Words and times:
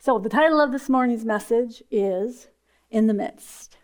So, 0.00 0.20
the 0.20 0.28
title 0.28 0.60
of 0.60 0.70
this 0.70 0.88
morning's 0.88 1.24
message 1.24 1.82
is 1.90 2.46
In 2.88 3.08
the 3.08 3.14
Midst. 3.14 3.78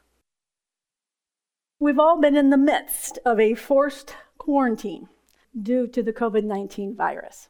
We've 1.80 1.98
all 1.98 2.20
been 2.20 2.36
in 2.36 2.50
the 2.50 2.56
midst 2.56 3.18
of 3.24 3.40
a 3.40 3.56
forced 3.56 4.14
quarantine 4.38 5.08
due 5.60 5.88
to 5.88 6.04
the 6.04 6.12
COVID 6.12 6.44
19 6.44 6.94
virus. 6.94 7.48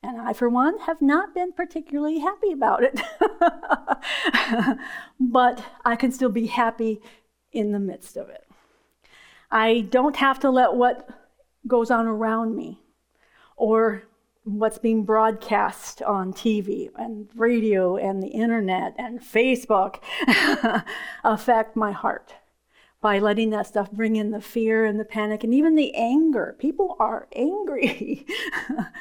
And 0.00 0.20
I, 0.20 0.32
for 0.32 0.48
one, 0.48 0.78
have 0.80 1.02
not 1.02 1.34
been 1.34 1.52
particularly 1.52 2.20
happy 2.20 2.52
about 2.52 2.84
it. 2.84 3.00
but 5.18 5.64
I 5.84 5.96
can 5.96 6.12
still 6.12 6.28
be 6.28 6.46
happy 6.46 7.00
in 7.50 7.72
the 7.72 7.80
midst 7.80 8.16
of 8.16 8.28
it. 8.28 8.46
I 9.50 9.80
don't 9.80 10.16
have 10.16 10.38
to 10.40 10.50
let 10.50 10.74
what 10.74 11.08
goes 11.66 11.90
on 11.90 12.06
around 12.06 12.54
me 12.54 12.80
or 13.56 14.04
what's 14.44 14.78
being 14.78 15.04
broadcast 15.04 16.02
on 16.02 16.32
TV 16.32 16.90
and 16.96 17.28
radio 17.34 17.96
and 17.96 18.22
the 18.22 18.28
internet 18.28 18.94
and 18.98 19.20
Facebook 19.20 19.96
affect 21.24 21.74
my 21.74 21.92
heart 21.92 22.34
by 23.00 23.18
letting 23.18 23.50
that 23.50 23.66
stuff 23.66 23.90
bring 23.90 24.16
in 24.16 24.30
the 24.30 24.40
fear 24.40 24.84
and 24.84 25.00
the 25.00 25.04
panic 25.04 25.44
and 25.44 25.52
even 25.52 25.74
the 25.74 25.94
anger. 25.94 26.56
People 26.58 26.96
are 26.98 27.26
angry. 27.34 28.26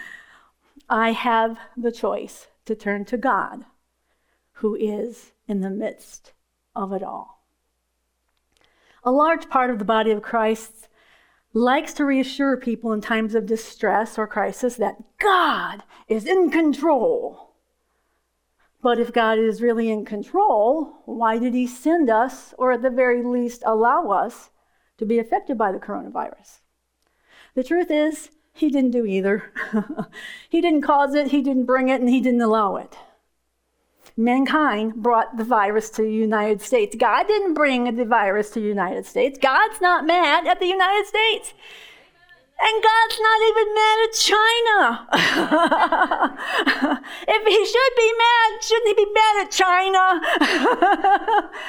I 0.90 1.12
have 1.12 1.58
the 1.78 1.92
choice 1.92 2.48
to 2.66 2.76
turn 2.76 3.06
to 3.06 3.18
God, 3.18 3.66
who 4.54 4.76
is 4.76 5.32
in 5.48 5.62
the 5.62 5.70
midst 5.70 6.34
of 6.76 6.94
it 6.94 7.04
all. 7.04 7.44
A 9.04 9.12
large 9.12 9.50
part 9.50 9.70
of 9.70 9.80
the 9.80 9.86
body 9.86 10.12
of 10.12 10.22
Christ 10.22 10.88
likes 11.54 11.94
to 11.94 12.06
reassure 12.06 12.58
people 12.58 12.92
in 12.92 13.02
times 13.02 13.36
of 13.36 13.46
distress 13.46 14.18
or 14.18 14.28
crisis 14.28 14.76
that 14.76 14.98
God 15.20 15.84
is 16.08 16.26
in 16.26 16.50
control. 16.50 17.54
But 18.82 19.00
if 19.00 19.14
God 19.14 19.40
is 19.40 19.62
really 19.62 19.90
in 19.90 20.04
control, 20.04 21.04
why 21.06 21.38
did 21.38 21.54
He 21.54 21.68
send 21.68 22.10
us, 22.10 22.54
or 22.58 22.72
at 22.72 22.82
the 22.82 22.90
very 22.90 23.24
least 23.24 23.64
allow 23.66 24.10
us, 24.10 24.50
to 24.98 25.06
be 25.06 25.20
affected 25.20 25.58
by 25.58 25.72
the 25.72 25.80
coronavirus? 25.80 26.60
The 27.56 27.64
truth 27.64 27.90
is, 27.90 28.30
he 28.52 28.70
didn't 28.70 28.92
do 28.92 29.06
either. 29.06 29.52
he 30.50 30.60
didn't 30.60 30.82
cause 30.82 31.16
it, 31.16 31.28
he 31.28 31.42
didn't 31.42 31.66
bring 31.66 31.90
it, 31.90 32.02
and 32.02 32.10
he 32.10 32.20
didn't 32.20 32.42
allow 32.42 32.76
it. 32.76 32.98
Mankind 34.16 34.96
brought 34.96 35.38
the 35.38 35.44
virus 35.44 35.90
to 35.92 36.04
the 36.04 36.12
United 36.12 36.62
States. 36.62 36.96
God 36.96 37.28
didn't 37.28 37.54
bring 37.56 37.96
the 37.96 38.06
virus 38.06 38.52
to 38.52 38.60
the 38.60 38.68
United 38.68 39.06
States. 39.06 39.40
God's 39.42 39.82
not 39.82 40.06
mad 40.06 40.46
at 40.48 40.60
the 40.60 40.68
United 40.68 41.08
States. 41.08 41.54
And 42.60 42.84
God's 42.84 43.20
not 43.20 43.42
even 43.50 43.74
mad 43.76 44.00
at 44.06 44.14
China. 44.14 45.08
if 47.28 47.48
he 47.48 47.66
should 47.66 47.96
be 47.98 48.14
mad, 48.18 48.64
shouldn't 48.64 48.88
he 48.88 48.94
be 49.04 49.12
mad 49.12 49.46
at 49.46 49.52
China? 49.52 50.22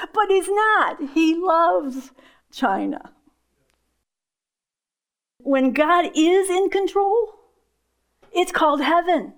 but 0.13 0.27
he's 0.29 0.49
not. 0.49 1.01
He 1.15 1.35
loves 1.35 2.13
China 2.53 3.15
when 5.45 5.73
God 5.73 6.07
is 6.15 6.51
in 6.51 6.71
control, 6.71 7.35
it's 8.33 8.51
called 8.51 8.81
heaven. 8.81 9.35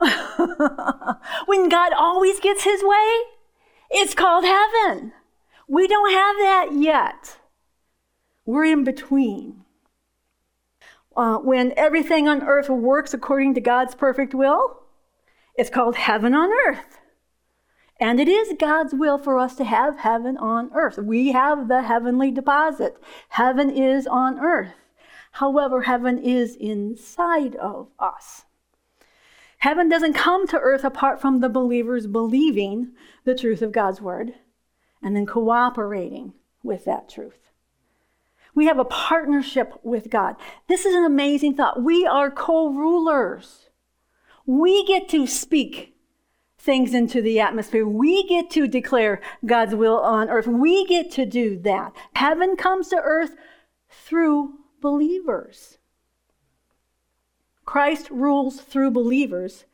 when 1.46 1.68
God 1.68 1.92
always 1.92 2.40
gets 2.40 2.64
his 2.64 2.82
way, 2.82 3.20
it's 3.90 4.14
called 4.14 4.44
heaven. 4.44 5.12
We 5.66 5.86
don't 5.86 6.12
have 6.12 6.36
that 6.36 6.68
yet. 6.72 7.38
We're 8.46 8.64
in 8.64 8.84
between. 8.84 9.64
Uh, 11.16 11.38
when 11.38 11.72
everything 11.76 12.28
on 12.28 12.42
earth 12.42 12.68
works 12.68 13.12
according 13.12 13.54
to 13.54 13.60
God's 13.60 13.94
perfect 13.94 14.34
will, 14.34 14.82
it's 15.54 15.70
called 15.70 15.96
heaven 15.96 16.32
on 16.34 16.50
earth. 16.68 16.98
And 18.00 18.20
it 18.20 18.28
is 18.28 18.54
God's 18.58 18.94
will 18.94 19.18
for 19.18 19.38
us 19.38 19.56
to 19.56 19.64
have 19.64 19.98
heaven 19.98 20.36
on 20.36 20.70
earth. 20.72 20.98
We 20.98 21.32
have 21.32 21.66
the 21.66 21.82
heavenly 21.82 22.30
deposit. 22.30 22.96
Heaven 23.30 23.68
is 23.68 24.06
on 24.06 24.38
earth. 24.38 24.74
However, 25.32 25.82
heaven 25.82 26.18
is 26.18 26.54
inside 26.54 27.56
of 27.56 27.88
us. 27.98 28.44
Heaven 29.58 29.88
doesn't 29.88 30.12
come 30.12 30.46
to 30.48 30.58
earth 30.58 30.84
apart 30.84 31.20
from 31.20 31.40
the 31.40 31.48
believers 31.48 32.06
believing 32.06 32.92
the 33.24 33.34
truth 33.34 33.60
of 33.60 33.72
God's 33.72 34.00
word 34.00 34.34
and 35.02 35.16
then 35.16 35.26
cooperating 35.26 36.34
with 36.62 36.84
that 36.84 37.08
truth. 37.08 37.50
We 38.54 38.66
have 38.66 38.78
a 38.78 38.84
partnership 38.84 39.74
with 39.82 40.10
God. 40.10 40.36
This 40.68 40.84
is 40.84 40.94
an 40.94 41.04
amazing 41.04 41.54
thought. 41.54 41.82
We 41.82 42.06
are 42.06 42.30
co 42.30 42.68
rulers. 42.68 43.68
We 44.46 44.84
get 44.86 45.08
to 45.10 45.26
speak 45.26 45.94
things 46.58 46.94
into 46.94 47.22
the 47.22 47.38
atmosphere. 47.40 47.86
We 47.86 48.26
get 48.26 48.50
to 48.50 48.66
declare 48.66 49.20
God's 49.46 49.74
will 49.74 49.98
on 50.00 50.28
earth. 50.28 50.46
We 50.46 50.86
get 50.86 51.10
to 51.12 51.24
do 51.24 51.58
that. 51.60 51.92
Heaven 52.14 52.56
comes 52.56 52.88
to 52.88 52.96
earth 52.96 53.36
through 53.88 54.54
believers. 54.80 55.77
Christ 57.68 58.08
rules 58.08 58.62
through 58.62 58.92
believers 58.92 59.66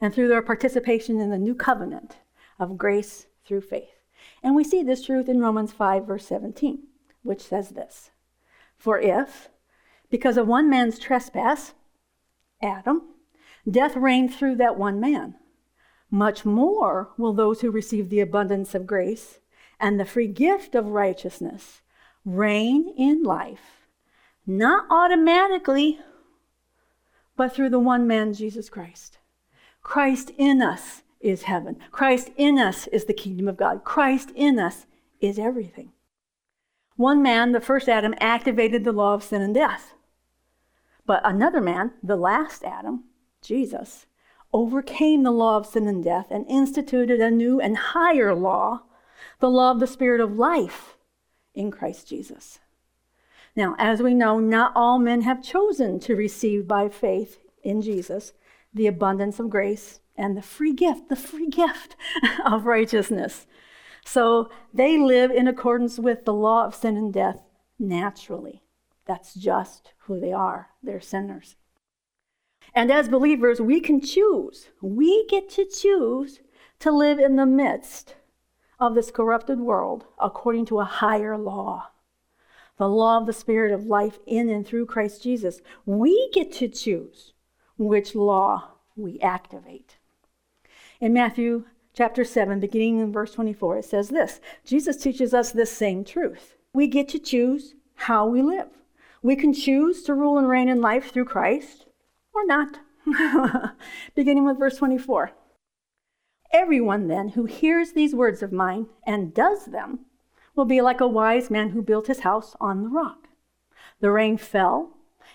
and 0.00 0.14
through 0.14 0.28
their 0.28 0.40
participation 0.40 1.20
in 1.20 1.28
the 1.28 1.36
new 1.36 1.54
covenant 1.54 2.16
of 2.58 2.78
grace 2.78 3.26
through 3.44 3.60
faith. 3.60 4.00
And 4.42 4.56
we 4.56 4.64
see 4.64 4.82
this 4.82 5.04
truth 5.04 5.28
in 5.28 5.42
Romans 5.42 5.70
5, 5.70 6.06
verse 6.06 6.26
17, 6.26 6.84
which 7.22 7.42
says 7.42 7.68
this 7.68 8.12
For 8.78 8.98
if, 8.98 9.50
because 10.08 10.38
of 10.38 10.48
one 10.48 10.70
man's 10.70 10.98
trespass, 10.98 11.74
Adam, 12.62 13.02
death 13.70 13.94
reigned 13.94 14.32
through 14.32 14.54
that 14.54 14.78
one 14.78 14.98
man, 14.98 15.34
much 16.10 16.46
more 16.46 17.10
will 17.18 17.34
those 17.34 17.60
who 17.60 17.70
receive 17.70 18.08
the 18.08 18.20
abundance 18.20 18.74
of 18.74 18.86
grace 18.86 19.38
and 19.78 20.00
the 20.00 20.06
free 20.06 20.28
gift 20.28 20.74
of 20.74 20.86
righteousness 20.86 21.82
reign 22.24 22.94
in 22.96 23.22
life 23.22 23.84
not 24.46 24.86
automatically, 24.90 25.98
but 27.36 27.52
through 27.52 27.70
the 27.70 27.78
one 27.78 28.06
man, 28.06 28.32
Jesus 28.32 28.68
Christ. 28.68 29.18
Christ 29.82 30.32
in 30.38 30.62
us 30.62 31.02
is 31.20 31.42
heaven. 31.42 31.76
Christ 31.90 32.30
in 32.36 32.58
us 32.58 32.86
is 32.88 33.04
the 33.04 33.14
kingdom 33.14 33.48
of 33.48 33.56
God. 33.56 33.84
Christ 33.84 34.30
in 34.34 34.58
us 34.58 34.86
is 35.20 35.38
everything. 35.38 35.92
One 36.96 37.22
man, 37.22 37.52
the 37.52 37.60
first 37.60 37.88
Adam, 37.88 38.14
activated 38.20 38.84
the 38.84 38.92
law 38.92 39.14
of 39.14 39.22
sin 39.22 39.42
and 39.42 39.54
death. 39.54 39.94
But 41.06 41.20
another 41.24 41.60
man, 41.60 41.92
the 42.02 42.16
last 42.16 42.62
Adam, 42.62 43.04
Jesus, 43.42 44.06
overcame 44.52 45.22
the 45.22 45.32
law 45.32 45.56
of 45.56 45.66
sin 45.66 45.88
and 45.88 46.02
death 46.02 46.26
and 46.30 46.46
instituted 46.48 47.20
a 47.20 47.30
new 47.30 47.60
and 47.60 47.76
higher 47.76 48.34
law, 48.34 48.82
the 49.40 49.50
law 49.50 49.72
of 49.72 49.80
the 49.80 49.86
Spirit 49.86 50.20
of 50.20 50.38
life 50.38 50.96
in 51.54 51.70
Christ 51.70 52.08
Jesus. 52.08 52.60
Now, 53.56 53.76
as 53.78 54.02
we 54.02 54.14
know, 54.14 54.40
not 54.40 54.72
all 54.74 54.98
men 54.98 55.22
have 55.22 55.42
chosen 55.42 56.00
to 56.00 56.16
receive 56.16 56.66
by 56.66 56.88
faith 56.88 57.38
in 57.62 57.82
Jesus 57.82 58.32
the 58.72 58.86
abundance 58.86 59.38
of 59.38 59.50
grace 59.50 60.00
and 60.16 60.36
the 60.36 60.42
free 60.42 60.72
gift, 60.72 61.08
the 61.08 61.16
free 61.16 61.48
gift 61.48 61.96
of 62.44 62.66
righteousness. 62.66 63.46
So 64.04 64.50
they 64.72 64.98
live 64.98 65.30
in 65.30 65.46
accordance 65.46 65.98
with 65.98 66.24
the 66.24 66.34
law 66.34 66.66
of 66.66 66.74
sin 66.74 66.96
and 66.96 67.12
death 67.12 67.42
naturally. 67.78 68.62
That's 69.06 69.34
just 69.34 69.92
who 70.06 70.18
they 70.20 70.32
are. 70.32 70.70
They're 70.82 71.00
sinners. 71.00 71.56
And 72.74 72.90
as 72.90 73.08
believers, 73.08 73.60
we 73.60 73.80
can 73.80 74.00
choose. 74.00 74.68
We 74.80 75.26
get 75.26 75.48
to 75.50 75.64
choose 75.64 76.40
to 76.80 76.90
live 76.90 77.18
in 77.18 77.36
the 77.36 77.46
midst 77.46 78.16
of 78.80 78.94
this 78.94 79.10
corrupted 79.10 79.60
world 79.60 80.06
according 80.18 80.66
to 80.66 80.80
a 80.80 80.84
higher 80.84 81.38
law 81.38 81.90
the 82.76 82.88
law 82.88 83.18
of 83.18 83.26
the 83.26 83.32
Spirit 83.32 83.72
of 83.72 83.86
life 83.86 84.18
in 84.26 84.48
and 84.48 84.66
through 84.66 84.86
Christ 84.86 85.22
Jesus, 85.22 85.60
we 85.86 86.30
get 86.32 86.52
to 86.54 86.68
choose 86.68 87.32
which 87.78 88.14
law 88.14 88.72
we 88.96 89.18
activate. 89.20 89.98
In 91.00 91.12
Matthew 91.12 91.64
chapter 91.92 92.24
7, 92.24 92.60
beginning 92.60 93.00
in 93.00 93.12
verse 93.12 93.32
24, 93.32 93.78
it 93.78 93.84
says 93.84 94.08
this 94.08 94.40
Jesus 94.64 94.96
teaches 94.96 95.34
us 95.34 95.52
this 95.52 95.72
same 95.72 96.04
truth. 96.04 96.56
We 96.72 96.86
get 96.88 97.08
to 97.10 97.18
choose 97.18 97.74
how 97.94 98.26
we 98.26 98.42
live. 98.42 98.68
We 99.22 99.36
can 99.36 99.52
choose 99.52 100.02
to 100.02 100.14
rule 100.14 100.38
and 100.38 100.48
reign 100.48 100.68
in 100.68 100.80
life 100.80 101.12
through 101.12 101.26
Christ 101.26 101.86
or 102.34 102.44
not. 102.44 102.78
beginning 104.14 104.44
with 104.44 104.58
verse 104.58 104.76
24. 104.76 105.32
Everyone 106.52 107.08
then 107.08 107.30
who 107.30 107.44
hears 107.44 107.92
these 107.92 108.14
words 108.14 108.42
of 108.42 108.52
mine 108.52 108.86
and 109.06 109.34
does 109.34 109.66
them 109.66 110.00
will 110.54 110.64
be 110.64 110.80
like 110.80 111.00
a 111.00 111.08
wise 111.08 111.50
man 111.50 111.70
who 111.70 111.82
built 111.82 112.06
his 112.06 112.20
house 112.20 112.54
on 112.60 112.82
the 112.82 112.88
rock. 112.88 113.28
The 114.00 114.10
rain 114.10 114.36
fell, 114.36 114.90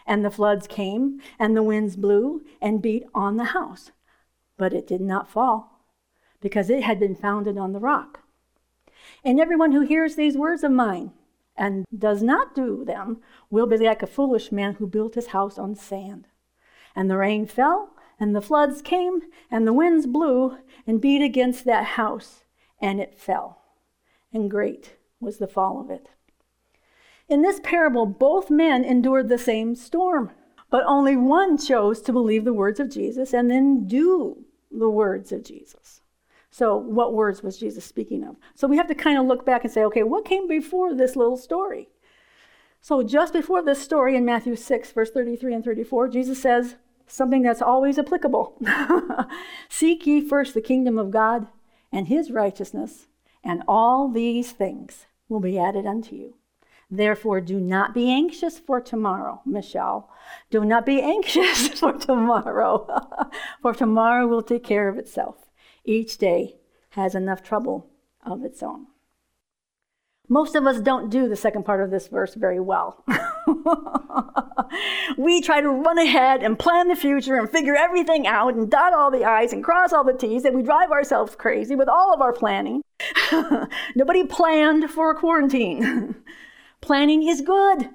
and 0.06 0.24
the 0.24 0.31
floods 0.31 0.68
came, 0.68 1.21
and 1.38 1.56
the 1.56 1.63
winds 1.63 1.95
blew 1.95 2.42
and 2.62 2.81
beat 2.81 3.04
on 3.13 3.38
the 3.38 3.45
house. 3.45 3.92
But 4.57 4.74
it 4.74 4.88
did 4.88 5.01
not 5.01 5.30
fall, 5.30 5.81
because 6.42 6.69
it 6.69 6.83
had 6.83 7.00
been 7.00 7.16
founded 7.16 7.57
on 7.57 7.74
the 7.74 7.80
rock. 7.80 8.21
And 9.24 9.39
everyone 9.39 9.71
who 9.71 9.81
hears 9.81 10.16
these 10.16 10.38
words 10.38 10.63
of 10.63 10.71
mine 10.71 11.12
and 11.56 11.86
does 11.95 12.21
not 12.24 12.56
do 12.56 12.86
them 12.86 13.21
will 13.50 13.68
be 13.68 13.77
like 13.77 14.04
a 14.04 14.07
foolish 14.07 14.51
man 14.51 14.75
who 14.75 14.88
built 14.88 15.16
his 15.16 15.27
house 15.27 15.57
on 15.57 15.75
sand. 15.75 16.27
And 16.95 17.10
the 17.10 17.18
rain 17.18 17.45
fell, 17.45 17.92
And 18.19 18.36
the 18.36 18.42
floods 18.42 18.81
came, 18.81 19.21
and 19.50 19.66
the 19.66 19.74
winds 19.74 20.06
blew 20.06 20.57
and 20.86 21.00
beat 21.00 21.21
against 21.21 21.63
that 21.66 21.86
house, 21.86 22.44
and 22.81 23.00
it 23.00 23.18
fell. 23.18 23.62
And 24.33 24.51
great 24.51 24.98
was 25.19 25.38
the 25.38 25.48
fall 25.48 25.80
of 25.80 25.89
it. 25.89 26.10
In 27.27 27.42
this 27.44 27.60
parable, 27.62 28.06
both 28.06 28.50
men 28.50 28.83
endured 28.83 29.30
the 29.30 29.38
same 29.38 29.75
storm, 29.75 30.31
but 30.71 30.83
only 30.86 31.16
one 31.16 31.57
chose 31.57 32.01
to 32.01 32.13
believe 32.13 32.44
the 32.44 32.54
words 32.54 32.80
of 32.80 32.89
Jesus 32.89 33.33
and 33.33 33.50
then 33.50 33.88
do 33.88 34.45
the 34.71 34.89
words 34.89 35.31
of 35.31 35.44
Jesus. 35.44 36.01
So, 36.51 36.75
what 36.75 37.13
words 37.13 37.44
was 37.44 37.60
Jesus 37.60 37.86
speaking 37.86 38.24
of? 38.24 38.36
So, 38.56 38.68
we 38.68 38.77
have 38.77 38.88
to 38.88 38.95
kind 38.95 39.19
of 39.19 39.27
look 39.27 39.45
back 39.45 39.63
and 39.63 39.71
say, 39.71 39.83
okay, 39.83 40.01
what 40.01 40.25
came 40.25 40.48
before 40.48 40.95
this 40.95 41.16
little 41.16 41.38
story? 41.38 41.89
So, 42.81 43.04
just 43.04 43.33
before 43.33 43.63
this 43.63 43.81
story 43.81 44.16
in 44.16 44.25
Matthew 44.25 44.56
6, 44.56 44.92
verse 44.92 45.12
33 45.12 45.54
and 45.54 45.63
34, 45.63 46.07
Jesus 46.07 46.42
says 46.42 46.75
something 47.06 47.44
that's 47.44 47.62
always 47.62 48.00
applicable 48.00 48.60
Seek 49.69 50.06
ye 50.07 50.21
first 50.21 50.54
the 50.54 50.62
kingdom 50.62 50.98
of 50.98 51.12
God 51.12 51.48
and 51.92 52.07
his 52.07 52.31
righteousness, 52.31 53.07
and 53.44 53.63
all 53.68 54.10
these 54.10 54.51
things 54.51 55.06
will 55.30 55.40
be 55.40 55.58
added 55.58 55.86
unto 55.86 56.16
you. 56.16 56.36
Therefore, 56.92 57.40
do 57.40 57.60
not 57.60 57.94
be 57.94 58.12
anxious 58.12 58.58
for 58.58 58.81
tomorrow, 58.81 59.42
Michelle. 59.46 60.10
Do 60.50 60.66
not 60.66 60.86
be 60.86 61.02
anxious 61.16 61.68
for 61.80 61.94
tomorrow, 61.94 62.88
for 63.62 63.74
tomorrow 63.74 64.28
will 64.28 64.42
take 64.42 64.64
care 64.64 64.90
of 64.90 64.98
itself. 64.98 65.50
Each 65.86 66.18
day 66.18 66.58
has 66.92 67.14
enough 67.14 67.44
trouble 67.44 67.90
of 68.26 68.44
its 68.44 68.64
own. 68.64 68.88
Most 70.31 70.54
of 70.54 70.68
us 70.68 70.80
don't 70.80 71.10
do 71.10 71.28
the 71.28 71.36
second 71.36 71.66
part 71.66 71.81
of 71.81 71.90
this 71.90 72.08
verse 72.08 72.36
very 72.36 72.60
well. 72.60 73.04
we 75.18 75.42
try 75.42 75.60
to 75.60 75.70
run 75.70 75.98
ahead 75.98 76.44
and 76.44 76.58
plan 76.58 76.88
the 76.88 76.96
future 76.96 77.36
and 77.36 77.50
figure 77.50 77.76
everything 77.76 78.28
out 78.28 78.54
and 78.54 78.70
dot 78.70 78.94
all 78.94 79.10
the 79.10 79.26
I's 79.26 79.54
and 79.54 79.64
cross 79.64 79.92
all 79.92 80.04
the 80.04 80.14
T's, 80.14 80.46
and 80.46 80.56
we 80.56 80.62
drive 80.62 80.92
ourselves 80.92 81.36
crazy 81.36 81.76
with 81.76 81.90
all 81.90 82.14
of 82.14 82.22
our 82.22 82.31
planning. 82.31 82.84
Nobody 83.96 84.24
planned 84.24 84.92
for 84.92 85.10
a 85.10 85.16
quarantine. 85.16 86.16
planning 86.81 87.28
is 87.28 87.42
good 87.42 87.90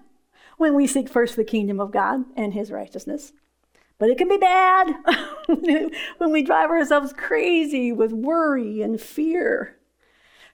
when 0.59 0.75
we 0.75 0.89
seek 0.89 1.09
first 1.09 1.37
the 1.37 1.45
kingdom 1.45 1.79
of 1.79 1.93
God 1.93 2.25
and 2.37 2.53
his 2.53 2.73
righteousness. 2.73 3.33
But 3.99 4.11
it 4.11 4.19
can 4.19 4.29
be 4.29 4.39
bad 4.39 4.93
when 6.19 6.33
we 6.33 6.43
drive 6.43 6.71
ourselves 6.71 7.15
crazy 7.17 7.93
with 7.93 8.13
worry 8.13 8.83
and 8.83 9.01
fear. 9.01 9.77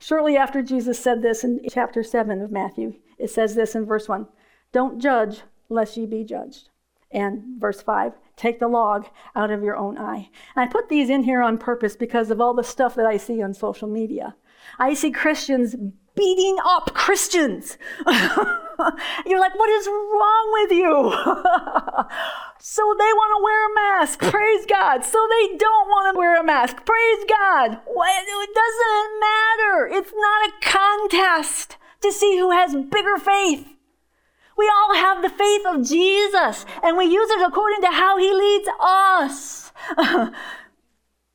Shortly 0.00 0.37
after 0.37 0.62
Jesus 0.62 0.99
said 0.99 1.20
this 1.20 1.44
in 1.44 1.61
chapter 1.69 2.02
7 2.02 2.41
of 2.41 2.50
Matthew, 2.50 2.94
it 3.19 3.31
says 3.31 3.55
this 3.55 3.75
in 3.75 3.85
verse 3.85 4.08
1 4.08 4.26
Don't 4.73 4.99
judge, 4.99 5.43
lest 5.69 5.97
ye 5.97 6.06
be 6.06 6.25
judged. 6.25 6.70
And 7.12 7.61
verse 7.61 7.82
5 7.82 8.14
Take 8.35 8.61
the 8.61 8.69
log 8.69 9.06
out 9.37 9.50
of 9.50 9.62
your 9.62 9.76
own 9.76 9.99
eye. 9.99 10.31
And 10.56 10.64
I 10.64 10.73
put 10.73 10.88
these 10.88 11.11
in 11.11 11.25
here 11.25 11.43
on 11.43 11.58
purpose 11.58 11.97
because 11.97 12.31
of 12.31 12.41
all 12.41 12.55
the 12.55 12.64
stuff 12.64 12.94
that 12.94 13.05
I 13.05 13.19
see 13.19 13.43
on 13.43 13.52
social 13.52 13.88
media. 13.88 14.37
I 14.79 14.94
see 14.94 15.11
Christians 15.11 15.76
beating 16.14 16.56
up 16.64 16.94
Christians. 16.94 17.78
You're 19.26 19.40
like, 19.40 19.58
what 19.58 19.70
is 19.70 19.86
wrong 19.86 20.50
with 20.52 20.72
you? 20.72 21.12
so 22.58 22.82
they 22.98 23.12
want 23.12 23.32
to 23.36 23.44
wear 23.44 23.70
a 23.70 23.74
mask. 23.74 24.20
Praise 24.20 24.66
God. 24.66 25.04
So 25.04 25.26
they 25.30 25.56
don't 25.56 25.88
want 25.88 26.14
to 26.14 26.18
wear 26.18 26.40
a 26.40 26.44
mask. 26.44 26.84
Praise 26.84 27.24
God. 27.28 27.80
It 28.42 28.54
doesn't 28.54 29.20
matter. 29.20 29.88
It's 29.92 30.12
not 30.14 30.48
a 30.48 30.52
contest 30.62 31.76
to 32.00 32.12
see 32.12 32.38
who 32.38 32.50
has 32.50 32.74
bigger 32.74 33.18
faith. 33.18 33.66
We 34.56 34.68
all 34.68 34.94
have 34.94 35.22
the 35.22 35.30
faith 35.30 35.62
of 35.66 35.88
Jesus, 35.88 36.66
and 36.82 36.96
we 36.98 37.06
use 37.06 37.30
it 37.30 37.46
according 37.46 37.80
to 37.82 37.88
how 37.88 38.18
he 38.18 38.32
leads 38.32 38.68
us. 38.78 39.72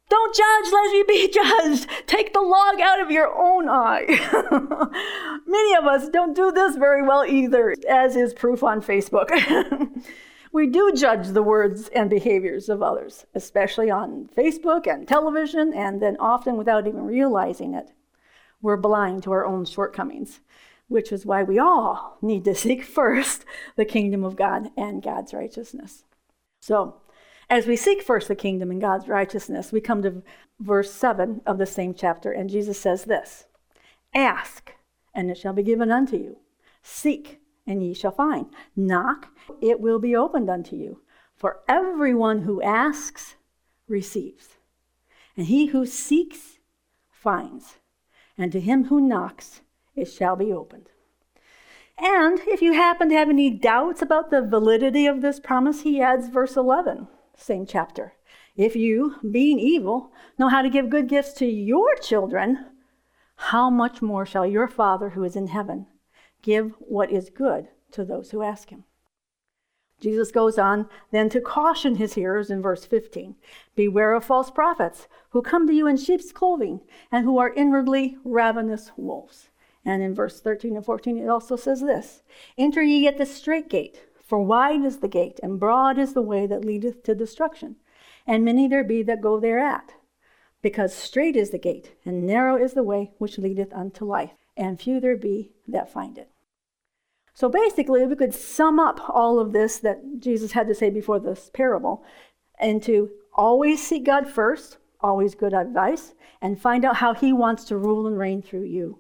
Don't 0.08 0.36
judge 0.36 0.72
lest 0.72 0.94
you 0.94 1.06
be 1.08 1.30
judged. 1.30 1.90
Take 2.06 2.34
the 2.34 2.42
log 2.42 2.80
out 2.80 3.02
of 3.02 3.10
your 3.10 3.36
own 3.36 3.68
eye. 3.68 4.06
Many 5.48 5.76
of 5.76 5.86
us 5.86 6.10
don't 6.10 6.36
do 6.36 6.52
this 6.52 6.76
very 6.76 7.02
well 7.02 7.26
either, 7.26 7.76
as 7.90 8.16
is 8.16 8.34
proof 8.34 8.64
on 8.64 8.82
Facebook. 8.82 9.30
we 10.52 10.68
do 10.68 10.94
judge 10.94 11.30
the 11.30 11.42
words 11.42 11.90
and 11.90 12.10
behaviors 12.10 12.70
of 12.70 12.84
others, 12.84 13.26
especially 13.34 13.90
on 13.90 14.30
Facebook 14.38 14.86
and 14.86 15.08
television, 15.08 15.74
and 15.74 16.02
then 16.02 16.18
often 16.20 16.56
without 16.56 16.88
even 16.88 17.06
realizing 17.06 17.74
it. 17.74 17.92
We're 18.62 18.78
blind 18.78 19.24
to 19.24 19.32
our 19.32 19.46
own 19.46 19.66
shortcomings, 19.66 20.40
which 20.88 21.12
is 21.12 21.26
why 21.26 21.42
we 21.42 21.58
all 21.58 22.18
need 22.22 22.46
to 22.46 22.54
seek 22.54 22.84
first 23.00 23.44
the 23.76 23.86
kingdom 23.86 24.24
of 24.24 24.36
God 24.36 24.70
and 24.78 25.02
God's 25.02 25.34
righteousness. 25.34 26.04
So, 26.62 26.96
as 27.50 27.68
we 27.68 27.76
seek 27.76 28.02
first 28.02 28.28
the 28.28 28.36
kingdom 28.36 28.72
and 28.72 28.82
God's 28.82 29.08
righteousness, 29.08 29.72
we 29.72 29.82
come 29.82 30.02
to 30.02 30.24
verse 30.60 30.92
7 30.92 31.42
of 31.46 31.58
the 31.58 31.66
same 31.66 31.94
chapter, 31.94 32.32
and 32.32 32.50
Jesus 32.50 32.80
says 32.80 33.06
this 33.06 33.46
Ask, 34.14 34.74
and 35.14 35.30
it 35.30 35.38
shall 35.38 35.54
be 35.54 35.64
given 35.64 35.92
unto 35.92 36.18
you. 36.18 36.38
Seek, 36.82 37.42
and 37.68 37.84
ye 37.84 37.94
shall 37.94 38.12
find. 38.12 38.48
Knock, 38.76 39.30
it 39.62 39.80
will 39.80 40.00
be 40.00 40.16
opened 40.16 40.50
unto 40.50 40.76
you. 40.76 41.02
For 41.36 41.60
everyone 41.68 42.44
who 42.44 42.62
asks 42.62 43.36
receives, 43.88 44.58
and 45.38 45.48
he 45.48 45.68
who 45.68 45.86
seeks 45.86 46.60
finds, 47.12 47.78
and 48.38 48.52
to 48.52 48.60
him 48.60 48.86
who 48.86 49.02
knocks 49.02 49.62
it 49.96 50.06
shall 50.06 50.36
be 50.36 50.52
opened. 50.52 50.90
And 51.98 52.40
if 52.48 52.62
you 52.62 52.74
happen 52.74 53.10
to 53.10 53.16
have 53.16 53.30
any 53.30 53.50
doubts 53.50 54.02
about 54.02 54.30
the 54.30 54.42
validity 54.42 55.08
of 55.08 55.22
this 55.22 55.40
promise, 55.40 55.82
he 55.82 56.02
adds 56.02 56.28
verse 56.28 56.56
11 56.56 57.08
same 57.38 57.66
chapter. 57.66 58.14
If 58.56 58.76
you, 58.76 59.16
being 59.30 59.60
evil, 59.60 60.12
know 60.38 60.48
how 60.48 60.62
to 60.62 60.70
give 60.70 60.90
good 60.90 61.10
gifts 61.10 61.34
to 61.34 61.46
your 61.46 61.96
children, 61.96 62.68
how 63.36 63.70
much 63.70 64.02
more 64.02 64.26
shall 64.26 64.46
your 64.46 64.68
Father 64.68 65.10
who 65.10 65.24
is 65.24 65.36
in 65.36 65.48
heaven 65.48 65.88
give 66.42 66.74
what 66.80 67.12
is 67.12 67.30
good 67.30 67.68
to 67.92 68.06
those 68.06 68.32
who 68.32 68.42
ask 68.42 68.70
him? 68.70 68.86
Jesus 70.00 70.32
goes 70.32 70.58
on 70.58 70.90
then 71.12 71.30
to 71.30 71.42
caution 71.42 71.96
his 71.96 72.14
hearers 72.14 72.50
in 72.50 72.62
verse 72.62 72.86
15 72.86 73.36
Beware 73.76 74.14
of 74.14 74.26
false 74.26 74.52
prophets 74.52 75.08
who 75.30 75.42
come 75.42 75.68
to 75.68 75.74
you 75.74 75.88
in 75.88 75.98
sheep's 75.98 76.32
clothing 76.32 76.82
and 77.12 77.26
who 77.26 77.38
are 77.38 77.54
inwardly 77.54 78.18
ravenous 78.24 78.92
wolves. 78.98 79.50
And 79.86 80.02
in 80.02 80.16
verse 80.16 80.42
13 80.42 80.76
and 80.76 80.86
14, 80.86 81.18
it 81.18 81.28
also 81.28 81.56
says 81.56 81.82
this 81.82 82.24
Enter 82.58 82.82
ye 82.82 83.08
at 83.08 83.18
the 83.18 83.26
strait 83.26 83.70
gate. 83.70 84.05
For 84.26 84.42
wide 84.42 84.84
is 84.84 84.98
the 84.98 85.08
gate, 85.08 85.40
and 85.44 85.60
broad 85.60 86.00
is 86.00 86.14
the 86.14 86.22
way 86.22 86.48
that 86.48 86.66
leadeth 86.66 87.04
to 87.04 87.14
destruction, 87.14 87.76
and 88.26 88.44
many 88.44 88.68
there 88.68 88.84
be 88.84 89.04
that 89.04 89.22
go 89.22 89.40
thereat. 89.40 89.94
Because 90.64 90.96
strait 90.96 91.36
is 91.36 91.52
the 91.52 91.60
gate, 91.60 91.94
and 92.04 92.26
narrow 92.26 92.58
is 92.58 92.74
the 92.74 92.84
way 92.84 93.12
which 93.20 93.38
leadeth 93.38 93.72
unto 93.72 94.04
life, 94.04 94.32
and 94.58 94.82
few 94.82 95.00
there 95.00 95.16
be 95.16 95.52
that 95.68 95.92
find 95.92 96.18
it. 96.18 96.32
So 97.36 97.50
basically, 97.50 98.04
we 98.06 98.16
could 98.16 98.34
sum 98.34 98.80
up 98.80 99.10
all 99.10 99.40
of 99.40 99.52
this 99.52 99.78
that 99.80 100.20
Jesus 100.20 100.54
had 100.54 100.68
to 100.70 100.74
say 100.74 100.90
before 100.90 101.20
this 101.20 101.52
parable 101.54 102.04
into 102.60 103.12
always 103.34 103.86
seek 103.86 104.06
God 104.06 104.28
first, 104.28 104.78
always 105.02 105.36
good 105.36 105.54
advice, 105.54 106.14
and 106.42 106.60
find 106.60 106.84
out 106.84 106.96
how 106.96 107.14
He 107.14 107.32
wants 107.32 107.64
to 107.66 107.78
rule 107.78 108.08
and 108.08 108.18
reign 108.18 108.42
through 108.42 108.64
you. 108.64 109.00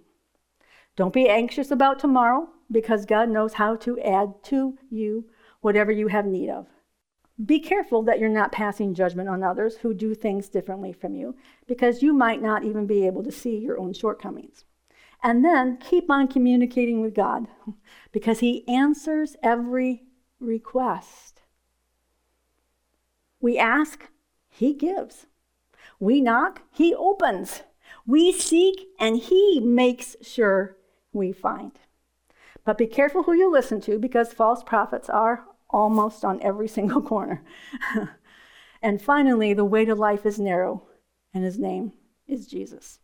Don't 0.95 1.13
be 1.13 1.27
anxious 1.27 1.71
about 1.71 1.97
tomorrow 1.97 2.49
because 2.71 3.05
God 3.05 3.29
knows 3.29 3.53
how 3.53 3.75
to 3.77 3.99
add 3.99 4.43
to 4.43 4.77
you 4.89 5.25
whatever 5.61 5.91
you 5.91 6.07
have 6.07 6.25
need 6.25 6.49
of. 6.49 6.67
Be 7.43 7.59
careful 7.59 8.01
that 8.03 8.19
you're 8.19 8.29
not 8.29 8.53
passing 8.53 8.93
judgment 8.93 9.27
on 9.27 9.43
others 9.43 9.77
who 9.77 9.93
do 9.93 10.15
things 10.15 10.47
differently 10.47 10.93
from 10.93 11.15
you, 11.15 11.35
because 11.67 12.01
you 12.01 12.13
might 12.13 12.41
not 12.41 12.63
even 12.63 12.87
be 12.87 13.05
able 13.05 13.23
to 13.23 13.31
see 13.31 13.57
your 13.57 13.77
own 13.77 13.93
shortcomings. 13.93 14.63
And 15.21 15.43
then 15.43 15.77
keep 15.77 16.09
on 16.09 16.27
communicating 16.27 17.01
with 17.01 17.13
God, 17.13 17.47
because 18.11 18.39
He 18.39 18.65
answers 18.67 19.35
every 19.43 20.03
request. 20.39 21.41
We 23.41 23.57
ask, 23.57 24.09
He 24.47 24.73
gives. 24.73 25.27
We 25.99 26.21
knock, 26.21 26.61
He 26.71 26.95
opens. 26.95 27.63
We 28.07 28.31
seek, 28.31 28.87
and 28.97 29.17
He 29.17 29.59
makes 29.59 30.15
sure 30.21 30.77
we 31.11 31.33
find. 31.33 31.73
But 32.65 32.79
be 32.79 32.87
careful 32.87 33.23
who 33.23 33.33
you 33.33 33.49
listen 33.49 33.79
to 33.81 33.99
because 33.99 34.33
false 34.33 34.63
prophets 34.63 35.09
are 35.09 35.45
almost 35.69 36.25
on 36.25 36.41
every 36.41 36.67
single 36.77 37.01
corner. 37.01 37.43
and 38.81 39.01
finally, 39.01 39.53
the 39.53 39.63
way 39.63 39.85
to 39.85 39.95
life 39.95 40.25
is 40.25 40.39
narrow, 40.39 40.83
and 41.33 41.43
his 41.43 41.59
name 41.59 41.93
is 42.27 42.47
Jesus. 42.47 42.99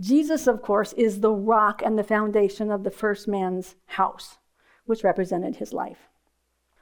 Jesus, 0.00 0.46
of 0.46 0.60
course, 0.62 0.92
is 0.94 1.20
the 1.20 1.32
rock 1.32 1.82
and 1.82 1.98
the 1.98 2.04
foundation 2.04 2.70
of 2.70 2.82
the 2.82 2.90
first 2.90 3.28
man's 3.28 3.76
house, 3.86 4.38
which 4.84 5.04
represented 5.04 5.56
his 5.56 5.72
life. 5.72 6.08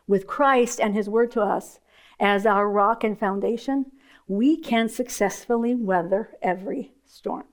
With 0.07 0.27
Christ 0.27 0.81
and 0.81 0.95
his 0.95 1.09
word 1.09 1.31
to 1.33 1.41
us 1.41 1.79
as 2.19 2.45
our 2.45 2.69
rock 2.69 3.05
and 3.05 3.19
foundation, 3.19 3.87
we 4.27 4.57
can 4.57 4.89
successfully 4.89 5.75
weather 5.75 6.31
every 6.43 6.93
storm. 7.05 7.45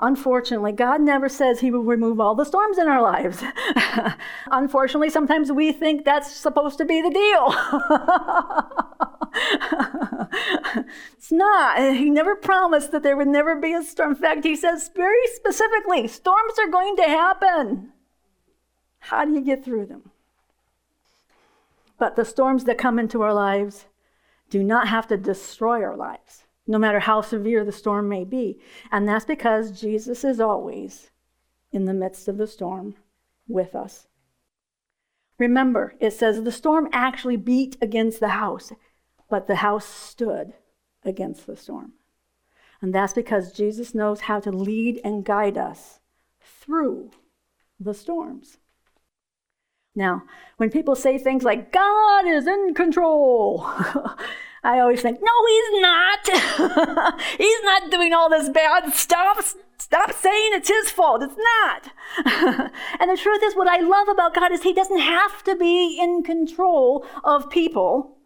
Unfortunately, 0.00 0.70
God 0.70 1.00
never 1.00 1.28
says 1.28 1.58
He 1.58 1.72
will 1.72 1.82
remove 1.82 2.20
all 2.20 2.36
the 2.36 2.44
storms 2.44 2.78
in 2.78 2.86
our 2.86 3.02
lives. 3.02 3.42
Unfortunately, 4.46 5.10
sometimes 5.10 5.50
we 5.50 5.72
think 5.72 6.04
that's 6.04 6.32
supposed 6.32 6.78
to 6.78 6.84
be 6.84 7.02
the 7.02 7.10
deal. 7.10 7.52
it's 11.16 11.32
not. 11.32 11.78
He 11.96 12.10
never 12.10 12.36
promised 12.36 12.92
that 12.92 13.02
there 13.02 13.16
would 13.16 13.26
never 13.26 13.56
be 13.56 13.72
a 13.72 13.82
storm. 13.82 14.10
In 14.10 14.16
fact, 14.16 14.44
He 14.44 14.54
says 14.54 14.88
very 14.94 15.26
specifically 15.34 16.06
storms 16.06 16.54
are 16.60 16.70
going 16.70 16.94
to 16.96 17.02
happen. 17.02 17.92
How 19.00 19.24
do 19.24 19.32
you 19.32 19.40
get 19.40 19.64
through 19.64 19.86
them? 19.86 20.10
But 21.98 22.14
the 22.14 22.24
storms 22.24 22.64
that 22.64 22.78
come 22.78 23.00
into 23.00 23.22
our 23.22 23.34
lives 23.34 23.86
do 24.48 24.62
not 24.62 24.86
have 24.86 25.08
to 25.08 25.16
destroy 25.16 25.82
our 25.82 25.96
lives 25.96 26.44
no 26.68 26.78
matter 26.78 27.00
how 27.00 27.22
severe 27.22 27.64
the 27.64 27.72
storm 27.72 28.08
may 28.08 28.24
be. 28.24 28.60
And 28.92 29.08
that's 29.08 29.24
because 29.24 29.80
Jesus 29.80 30.22
is 30.22 30.38
always 30.38 31.10
in 31.72 31.86
the 31.86 31.94
midst 31.94 32.28
of 32.28 32.36
the 32.36 32.46
storm 32.46 32.94
with 33.48 33.74
us. 33.74 34.06
Remember, 35.38 35.94
it 35.98 36.12
says 36.12 36.42
the 36.42 36.52
storm 36.52 36.88
actually 36.92 37.36
beat 37.36 37.76
against 37.80 38.20
the 38.20 38.28
house, 38.28 38.72
but 39.30 39.46
the 39.46 39.56
house 39.56 39.86
stood 39.86 40.52
against 41.04 41.46
the 41.46 41.56
storm. 41.56 41.94
And 42.82 42.94
that's 42.94 43.14
because 43.14 43.52
Jesus 43.52 43.94
knows 43.94 44.22
how 44.22 44.38
to 44.40 44.52
lead 44.52 45.00
and 45.02 45.24
guide 45.24 45.56
us 45.56 46.00
through 46.40 47.10
the 47.80 47.94
storms. 47.94 48.58
Now, 49.94 50.22
when 50.58 50.70
people 50.70 50.94
say 50.94 51.18
things 51.18 51.44
like, 51.44 51.72
God 51.72 52.26
is 52.26 52.46
in 52.46 52.74
control, 52.74 53.68
I 54.68 54.80
always 54.80 55.00
think, 55.00 55.18
no, 55.22 55.32
he's 55.46 55.80
not. 55.80 57.22
he's 57.38 57.62
not 57.62 57.90
doing 57.90 58.12
all 58.12 58.28
this 58.28 58.50
bad 58.50 58.92
stuff. 58.92 59.56
Stop 59.78 60.12
saying 60.12 60.50
it's 60.52 60.68
his 60.68 60.90
fault. 60.90 61.22
It's 61.22 61.38
not. 61.38 62.70
and 63.00 63.10
the 63.10 63.16
truth 63.16 63.42
is, 63.42 63.56
what 63.56 63.66
I 63.66 63.78
love 63.78 64.08
about 64.08 64.34
God 64.34 64.52
is 64.52 64.62
he 64.62 64.74
doesn't 64.74 64.98
have 64.98 65.42
to 65.44 65.56
be 65.56 65.98
in 65.98 66.22
control 66.22 67.06
of 67.24 67.48
people 67.48 68.18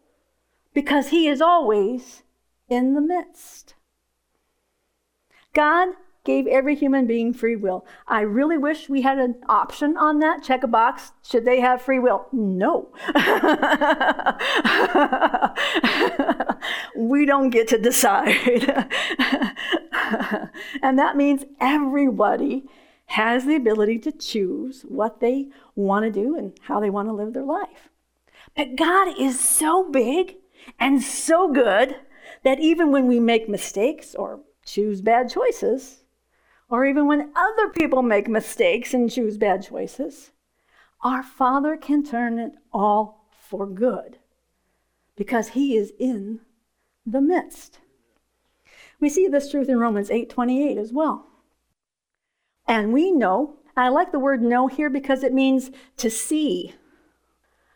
because 0.75 1.11
he 1.11 1.29
is 1.29 1.41
always 1.41 2.25
in 2.69 2.95
the 2.95 3.01
midst. 3.01 3.75
God 5.55 5.91
gave 6.25 6.47
every 6.47 6.77
human 6.77 7.07
being 7.07 7.35
free 7.35 7.57
will. 7.57 7.85
I 8.07 8.21
really 8.21 8.57
wish 8.57 8.89
we 8.89 9.03
had 9.03 9.19
an 9.19 9.35
option 9.49 9.97
on 9.97 10.21
that. 10.21 10.45
Check 10.45 10.63
a 10.63 10.69
box. 10.69 11.11
Should 11.23 11.45
they 11.45 11.61
have 11.61 11.83
free 11.83 11.99
will? 11.99 12.29
No. 12.33 12.93
we 16.97 17.27
don't 17.27 17.51
get 17.51 17.67
to 17.69 17.79
decide. 17.79 18.37
and 20.83 20.99
that 20.99 21.17
means 21.17 21.45
everybody 21.61 22.65
has 23.07 23.45
the 23.45 23.57
ability 23.57 23.99
to 23.99 24.13
choose 24.13 24.83
what 24.83 25.19
they 25.21 25.49
want 25.75 26.05
to 26.05 26.11
do 26.11 26.37
and 26.37 26.57
how 26.63 26.79
they 26.79 26.91
want 26.91 27.09
to 27.09 27.13
live 27.13 27.33
their 27.33 27.43
life. 27.43 27.89
But 28.57 28.77
God 28.77 29.19
is 29.19 29.41
so 29.41 29.91
big 29.91 30.37
and 30.79 31.03
so 31.03 31.53
good 31.53 31.97
that 32.45 32.61
even 32.61 32.93
when 32.93 33.09
we 33.09 33.19
make 33.19 33.49
mistakes 33.49 34.15
or 34.15 34.39
choose 34.65 35.01
bad 35.01 35.29
choices, 35.29 36.02
or 36.73 36.87
even 36.87 37.07
when 37.07 37.31
other 37.37 37.69
people 37.69 38.01
make 38.01 38.29
mistakes 38.29 38.95
and 38.95 39.11
choose 39.11 39.37
bad 39.37 39.63
choices, 39.63 40.31
our 41.03 41.23
Father 41.23 41.77
can 41.77 42.03
turn 42.03 42.39
it 42.39 42.53
all 42.73 43.29
for 43.31 43.67
good 43.67 44.17
because 45.15 45.49
He 45.49 45.77
is 45.77 45.93
in 45.99 46.41
the 47.05 47.21
midst. 47.21 47.79
We 48.99 49.11
see 49.11 49.29
this 49.29 49.51
truth 49.51 49.69
in 49.69 49.79
Romans 49.81 50.09
8:28 50.09 50.79
as 50.79 50.95
well. 50.95 51.27
And 52.67 52.91
we 52.95 53.13
know, 53.13 53.59
I 53.77 53.91
like 53.91 54.11
the 54.11 54.19
word 54.19 54.41
know 54.41 54.67
here 54.67 54.89
because 54.89 55.23
it 55.23 55.35
means 55.35 55.71
to 55.99 56.09
see 56.09 56.75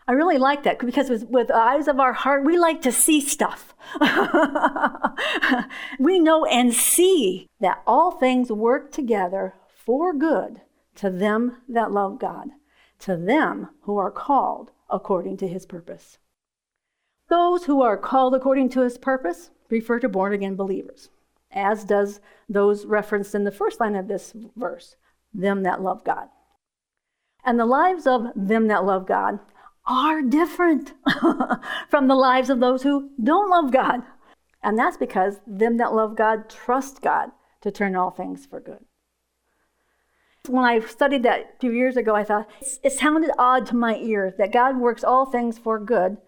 I 0.08 0.12
really 0.12 0.38
like 0.38 0.62
that 0.62 0.78
because 0.78 1.10
with, 1.10 1.24
with 1.24 1.50
eyes 1.50 1.88
of 1.88 1.98
our 1.98 2.12
heart, 2.12 2.44
we 2.44 2.56
like 2.56 2.80
to 2.82 2.92
see 2.92 3.20
stuff. 3.20 3.74
we 5.98 6.20
know 6.20 6.44
and 6.44 6.72
see 6.72 7.48
that 7.60 7.82
all 7.86 8.12
things 8.12 8.52
work 8.52 8.92
together 8.92 9.54
for 9.68 10.12
good 10.12 10.60
to 10.96 11.10
them 11.10 11.56
that 11.68 11.90
love 11.90 12.20
God, 12.20 12.50
to 13.00 13.16
them 13.16 13.68
who 13.82 13.96
are 13.96 14.12
called 14.12 14.70
according 14.88 15.36
to 15.38 15.48
his 15.48 15.66
purpose. 15.66 16.18
Those 17.28 17.64
who 17.64 17.82
are 17.82 17.96
called 17.96 18.34
according 18.34 18.68
to 18.70 18.82
his 18.82 18.98
purpose 18.98 19.50
refer 19.68 19.98
to 19.98 20.08
born 20.08 20.32
again 20.32 20.54
believers, 20.54 21.10
as 21.50 21.84
does 21.84 22.20
those 22.48 22.86
referenced 22.86 23.34
in 23.34 23.42
the 23.42 23.50
first 23.50 23.80
line 23.80 23.96
of 23.96 24.06
this 24.06 24.32
verse 24.54 24.94
them 25.34 25.64
that 25.64 25.82
love 25.82 26.04
God. 26.04 26.28
And 27.44 27.58
the 27.58 27.66
lives 27.66 28.06
of 28.06 28.28
them 28.34 28.68
that 28.68 28.84
love 28.84 29.06
God 29.06 29.40
are 29.86 30.22
different 30.22 30.92
from 31.88 32.08
the 32.08 32.14
lives 32.14 32.50
of 32.50 32.60
those 32.60 32.82
who 32.82 33.10
don't 33.22 33.50
love 33.50 33.72
God. 33.72 34.02
And 34.62 34.78
that's 34.78 34.96
because 34.96 35.40
them 35.46 35.76
that 35.76 35.94
love 35.94 36.16
God 36.16 36.50
trust 36.50 37.00
God 37.02 37.30
to 37.60 37.70
turn 37.70 37.94
all 37.94 38.10
things 38.10 38.46
for 38.46 38.60
good. 38.60 38.84
When 40.48 40.64
I 40.64 40.80
studied 40.80 41.22
that 41.24 41.54
a 41.56 41.60
few 41.60 41.72
years 41.72 41.96
ago, 41.96 42.14
I 42.14 42.24
thought 42.24 42.48
it 42.82 42.92
sounded 42.92 43.30
odd 43.38 43.66
to 43.66 43.76
my 43.76 43.96
ear 43.96 44.34
that 44.38 44.52
God 44.52 44.78
works 44.78 45.02
all 45.02 45.26
things 45.26 45.58
for 45.58 45.78
good, 45.78 46.18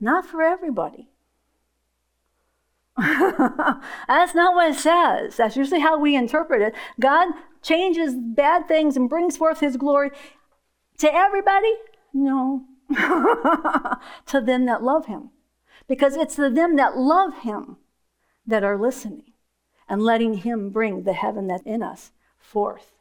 not 0.00 0.26
for 0.26 0.42
everybody. 0.42 1.08
That's 2.96 4.34
not 4.34 4.54
what 4.54 4.70
it 4.70 4.78
says. 4.78 5.36
That's 5.36 5.56
usually 5.56 5.80
how 5.80 5.98
we 5.98 6.16
interpret 6.16 6.62
it. 6.62 6.74
God 6.98 7.28
changes 7.62 8.14
bad 8.16 8.66
things 8.66 8.96
and 8.96 9.08
brings 9.08 9.36
forth 9.36 9.60
his 9.60 9.76
glory 9.76 10.10
to 10.98 11.14
everybody, 11.14 11.72
no. 12.12 12.64
to 12.96 14.40
them 14.40 14.66
that 14.66 14.82
love 14.82 15.06
him. 15.06 15.30
Because 15.86 16.16
it's 16.16 16.36
the 16.36 16.50
them 16.50 16.76
that 16.76 16.96
love 16.96 17.38
him 17.40 17.76
that 18.46 18.64
are 18.64 18.78
listening 18.78 19.32
and 19.88 20.02
letting 20.02 20.34
him 20.34 20.70
bring 20.70 21.02
the 21.02 21.12
heaven 21.12 21.46
that's 21.46 21.62
in 21.64 21.82
us 21.82 22.12
forth. 22.38 22.92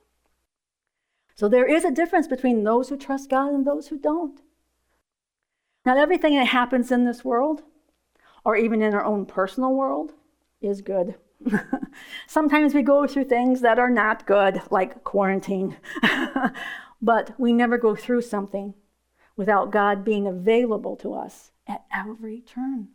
So 1.36 1.48
there 1.48 1.66
is 1.68 1.84
a 1.86 1.92
difference 1.92 2.28
between 2.28 2.64
those 2.64 2.90
who 2.90 2.98
trust 2.98 3.30
God 3.30 3.54
and 3.54 3.66
those 3.66 3.88
who 3.88 4.00
don't. 4.00 4.42
Not 5.86 5.98
everything 5.98 6.36
that 6.36 6.48
happens 6.48 6.92
in 6.92 7.06
this 7.06 7.24
world, 7.24 7.64
or 8.44 8.56
even 8.56 8.82
in 8.82 8.94
our 8.94 9.06
own 9.06 9.26
personal 9.26 9.74
world, 9.74 10.14
is 10.62 10.82
good. 10.82 11.16
Sometimes 12.28 12.74
we 12.74 12.82
go 12.82 13.06
through 13.06 13.26
things 13.26 13.62
that 13.62 13.80
are 13.80 13.90
not 13.90 14.26
good, 14.26 14.62
like 14.72 15.04
quarantine, 15.04 15.78
but 17.02 17.40
we 17.40 17.54
never 17.54 17.78
go 17.78 17.96
through 17.96 18.22
something 18.22 18.74
without 19.38 19.72
God 19.72 20.04
being 20.04 20.28
available 20.28 20.98
to 20.98 21.14
us 21.14 21.52
at 21.68 21.86
every 21.94 22.42
turn. 22.42 22.90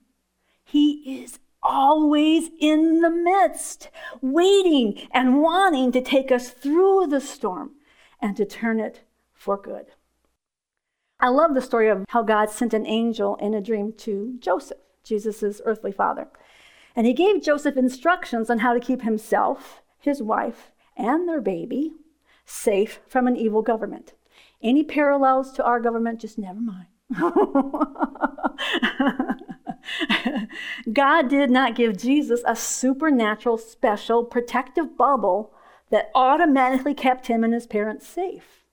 He 0.64 1.22
is 1.22 1.38
always 1.62 2.50
in 2.60 3.00
the 3.00 3.10
midst, 3.10 3.88
waiting 4.20 5.08
and 5.12 5.40
wanting 5.40 5.92
to 5.92 6.02
take 6.02 6.32
us 6.32 6.50
through 6.50 7.06
the 7.06 7.20
storm 7.20 7.70
and 8.20 8.36
to 8.36 8.44
turn 8.44 8.80
it 8.80 9.02
for 9.32 9.56
good. 9.56 9.86
I 11.20 11.28
love 11.28 11.54
the 11.54 11.62
story 11.62 11.88
of 11.88 12.04
how 12.08 12.24
God 12.24 12.50
sent 12.50 12.74
an 12.74 12.86
angel 12.86 13.36
in 13.36 13.54
a 13.54 13.60
dream 13.60 13.92
to 13.98 14.36
Joseph, 14.40 14.78
Jesus' 15.04 15.60
earthly 15.64 15.92
father. 15.92 16.28
And 16.96 17.06
he 17.06 17.12
gave 17.12 17.42
Joseph 17.42 17.76
instructions 17.76 18.50
on 18.50 18.58
how 18.58 18.74
to 18.74 18.80
keep 18.80 19.02
himself, 19.02 19.82
his 19.98 20.20
wife, 20.20 20.72
and 20.96 21.28
their 21.28 21.40
baby 21.40 21.92
safe 22.44 23.00
from 23.06 23.28
an 23.28 23.36
evil 23.36 23.62
government. 23.62 24.14
Any 24.62 24.84
parallels 24.84 25.52
to 25.52 25.64
our 25.64 25.80
government, 25.80 26.20
just 26.20 26.38
never 26.38 26.60
mind. 26.60 26.86
God 30.92 31.28
did 31.28 31.50
not 31.50 31.74
give 31.74 31.98
Jesus 31.98 32.42
a 32.46 32.54
supernatural, 32.54 33.58
special, 33.58 34.24
protective 34.24 34.96
bubble 34.96 35.52
that 35.90 36.10
automatically 36.14 36.94
kept 36.94 37.26
him 37.26 37.44
and 37.44 37.52
his 37.52 37.66
parents 37.66 38.06
safe. 38.06 38.64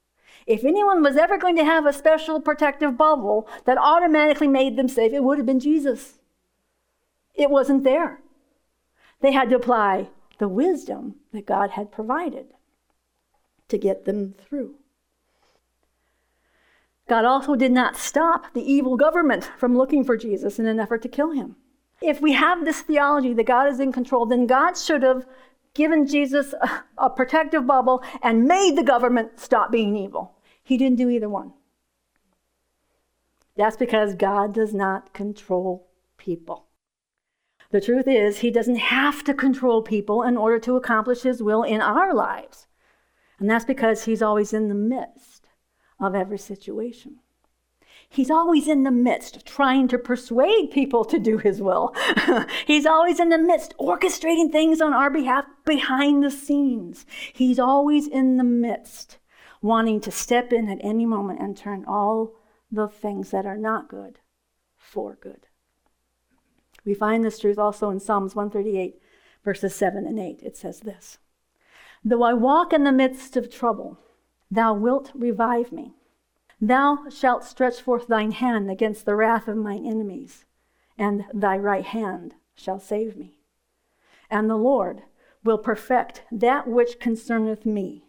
If 0.46 0.63
anyone 0.63 1.03
was 1.03 1.17
ever 1.17 1.38
going 1.38 1.55
to 1.58 1.65
have 1.65 1.86
a 1.86 1.93
special 1.93 2.39
protective 2.39 2.98
bubble 2.98 3.48
that 3.65 3.77
automatically 3.77 4.48
made 4.48 4.77
them 4.77 4.88
safe, 4.88 5.13
it 5.13 5.24
would 5.24 5.38
have 5.38 5.46
been 5.46 5.60
Jesus. 5.60 6.19
It 7.36 7.50
wasn't 7.50 7.84
there. 7.84 8.22
They 9.22 9.31
had 9.31 9.50
to 9.50 9.58
apply 9.58 10.10
the 10.39 10.48
wisdom 10.48 11.15
that 11.34 11.46
God 11.46 11.72
had 11.72 11.91
provided 11.91 12.48
to 13.67 13.77
get 13.77 14.05
them 14.05 14.34
through. 14.34 14.75
God 17.10 17.25
also 17.25 17.56
did 17.56 17.72
not 17.72 17.98
stop 17.98 18.54
the 18.54 18.62
evil 18.62 18.96
government 18.96 19.51
from 19.58 19.75
looking 19.75 20.04
for 20.04 20.16
Jesus 20.16 20.60
in 20.60 20.68
an 20.68 20.80
effort 20.80 21.01
to 21.01 21.10
kill 21.10 21.32
him. 21.32 21.56
If 22.01 22.22
we 22.22 22.34
have 22.34 22.63
this 22.63 22.82
theology 22.82 23.34
that 23.34 23.48
God 23.48 23.68
is 23.68 23.80
in 23.80 23.92
control, 23.92 24.25
then 24.25 24.46
God 24.46 24.78
should 24.78 25.04
have 25.04 25.25
given 25.74 26.08
Jesus 26.08 26.54
a, 26.54 26.84
a 26.98 27.10
protective 27.10 27.66
bubble 27.66 28.04
and 28.22 28.46
made 28.46 28.78
the 28.78 28.84
government 28.84 29.39
stop 29.39 29.72
being 29.72 29.98
evil. 29.98 30.36
He 30.63 30.78
didn't 30.78 30.98
do 30.98 31.10
either 31.10 31.28
one. 31.28 31.54
That's 33.58 33.75
because 33.75 34.13
God 34.13 34.54
does 34.54 34.74
not 34.74 35.13
control 35.13 35.89
people. 36.18 36.68
The 37.72 37.82
truth 37.82 38.08
is, 38.08 38.39
He 38.39 38.51
doesn't 38.51 38.78
have 38.78 39.24
to 39.25 39.34
control 39.34 39.82
people 39.82 40.24
in 40.24 40.38
order 40.38 40.60
to 40.60 40.75
accomplish 40.75 41.24
His 41.24 41.44
will 41.44 41.63
in 41.63 41.82
our 41.82 42.13
lives. 42.13 42.68
And 43.39 43.50
that's 43.50 43.66
because 43.66 44.06
He's 44.06 44.22
always 44.22 44.54
in 44.54 44.70
the 44.70 44.75
midst 44.75 45.38
of 46.00 46.15
every 46.15 46.38
situation. 46.38 47.20
He's 48.08 48.32
always 48.32 48.68
in 48.68 48.84
the 48.84 48.91
midst 48.91 49.46
trying 49.46 49.88
to 49.89 50.00
persuade 50.00 50.72
people 50.72 51.06
to 51.06 51.20
do 51.20 51.38
his 51.38 51.62
will. 51.62 51.94
He's 52.65 52.88
always 52.88 53.20
in 53.20 53.29
the 53.29 53.38
midst 53.38 53.75
orchestrating 53.79 54.51
things 54.51 54.82
on 54.82 54.94
our 54.94 55.12
behalf 55.12 55.46
behind 55.63 56.24
the 56.24 56.32
scenes. 56.32 57.06
He's 57.32 57.60
always 57.60 58.08
in 58.08 58.38
the 58.38 58.44
midst 58.44 59.20
wanting 59.62 60.01
to 60.01 60.12
step 60.12 60.51
in 60.51 60.70
at 60.70 60.79
any 60.82 61.06
moment 61.06 61.39
and 61.39 61.56
turn 61.56 61.86
all 61.86 62.34
the 62.72 62.88
things 62.88 63.29
that 63.29 63.46
are 63.46 63.58
not 63.58 63.89
good 63.89 64.20
for 64.77 65.18
good. 65.22 65.48
We 66.86 66.94
find 66.96 67.24
this 67.24 67.38
truth 67.38 67.60
also 67.60 67.89
in 67.89 68.00
Psalms 68.00 68.36
138, 68.36 69.00
verses 69.44 69.75
7 69.75 70.08
and 70.08 70.20
8. 70.20 70.41
It 70.41 70.58
says 70.58 70.79
this 70.79 71.20
Though 72.03 72.24
I 72.24 72.34
walk 72.34 72.74
in 72.74 72.86
the 72.86 72.91
midst 72.91 73.38
of 73.38 73.53
trouble, 73.53 74.00
thou 74.51 74.74
wilt 74.74 75.12
revive 75.13 75.72
me. 75.72 75.94
Thou 76.62 77.06
shalt 77.10 77.44
stretch 77.44 77.82
forth 77.82 78.08
thine 78.08 78.32
hand 78.32 78.70
against 78.70 79.06
the 79.06 79.15
wrath 79.15 79.48
of 79.48 79.58
mine 79.58 79.86
enemies, 79.86 80.46
and 80.98 81.25
thy 81.34 81.58
right 81.58 81.86
hand 81.86 82.36
shall 82.56 82.79
save 82.79 83.15
me. 83.15 83.39
And 84.29 84.50
the 84.50 84.58
Lord 84.58 85.03
will 85.44 85.58
perfect 85.58 86.24
that 86.32 86.68
which 86.68 87.00
concerneth 87.00 87.65
me. 87.65 88.03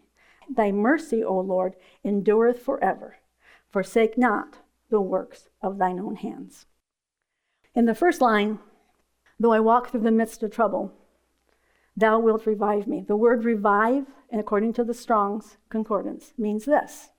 Thy 0.49 0.71
mercy, 0.71 1.23
O 1.23 1.39
Lord, 1.39 1.75
endureth 2.03 2.59
forever. 2.59 3.17
Forsake 3.69 4.17
not 4.17 4.57
the 4.89 5.01
works 5.01 5.47
of 5.61 5.77
thine 5.77 5.99
own 5.99 6.17
hands. 6.17 6.65
In 7.73 7.85
the 7.85 7.95
first 7.95 8.19
line, 8.19 8.59
though 9.39 9.53
I 9.53 9.61
walk 9.61 9.89
through 9.89 10.01
the 10.01 10.11
midst 10.11 10.43
of 10.43 10.51
trouble, 10.51 10.91
thou 11.95 12.19
wilt 12.19 12.45
revive 12.45 12.87
me. 12.87 13.03
The 13.05 13.15
word 13.15 13.43
revive, 13.43 14.05
according 14.31 14.73
to 14.73 14.83
the 14.83 14.93
Strong's 14.93 15.57
Concordance, 15.69 16.33
means 16.37 16.65
this 16.65 17.09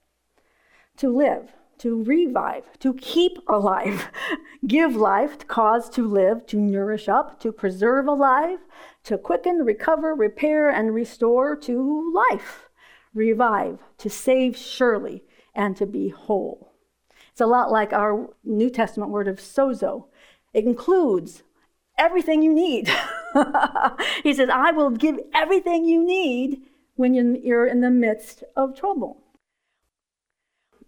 to 0.97 1.09
live, 1.09 1.51
to 1.79 2.03
revive, 2.03 2.63
to 2.79 2.93
keep 2.93 3.37
alive, 3.49 4.09
give 4.67 4.95
life, 4.95 5.39
to 5.39 5.45
cause 5.45 5.89
to 5.89 6.07
live, 6.07 6.45
to 6.47 6.57
nourish 6.57 7.09
up, 7.09 7.39
to 7.39 7.51
preserve 7.51 8.07
alive, 8.07 8.59
to 9.03 9.17
quicken, 9.17 9.65
recover, 9.65 10.13
repair, 10.13 10.69
and 10.69 10.93
restore 10.93 11.55
to 11.55 12.13
life, 12.31 12.69
revive, 13.13 13.79
to 13.97 14.09
save 14.09 14.55
surely, 14.55 15.23
and 15.55 15.75
to 15.77 15.85
be 15.85 16.09
whole. 16.09 16.73
It's 17.31 17.41
a 17.41 17.47
lot 17.47 17.71
like 17.71 17.91
our 17.91 18.29
New 18.43 18.69
Testament 18.69 19.11
word 19.11 19.27
of 19.27 19.37
sozo. 19.37 20.05
It 20.53 20.65
includes 20.65 21.41
everything 21.97 22.43
you 22.43 22.53
need. 22.53 22.91
he 24.23 24.33
says, 24.33 24.49
I 24.49 24.71
will 24.71 24.89
give 24.89 25.19
everything 25.33 25.85
you 25.85 26.03
need 26.03 26.61
when 26.95 27.13
you're 27.13 27.65
in 27.65 27.81
the 27.81 27.89
midst 27.89 28.43
of 28.55 28.77
trouble. 28.77 29.23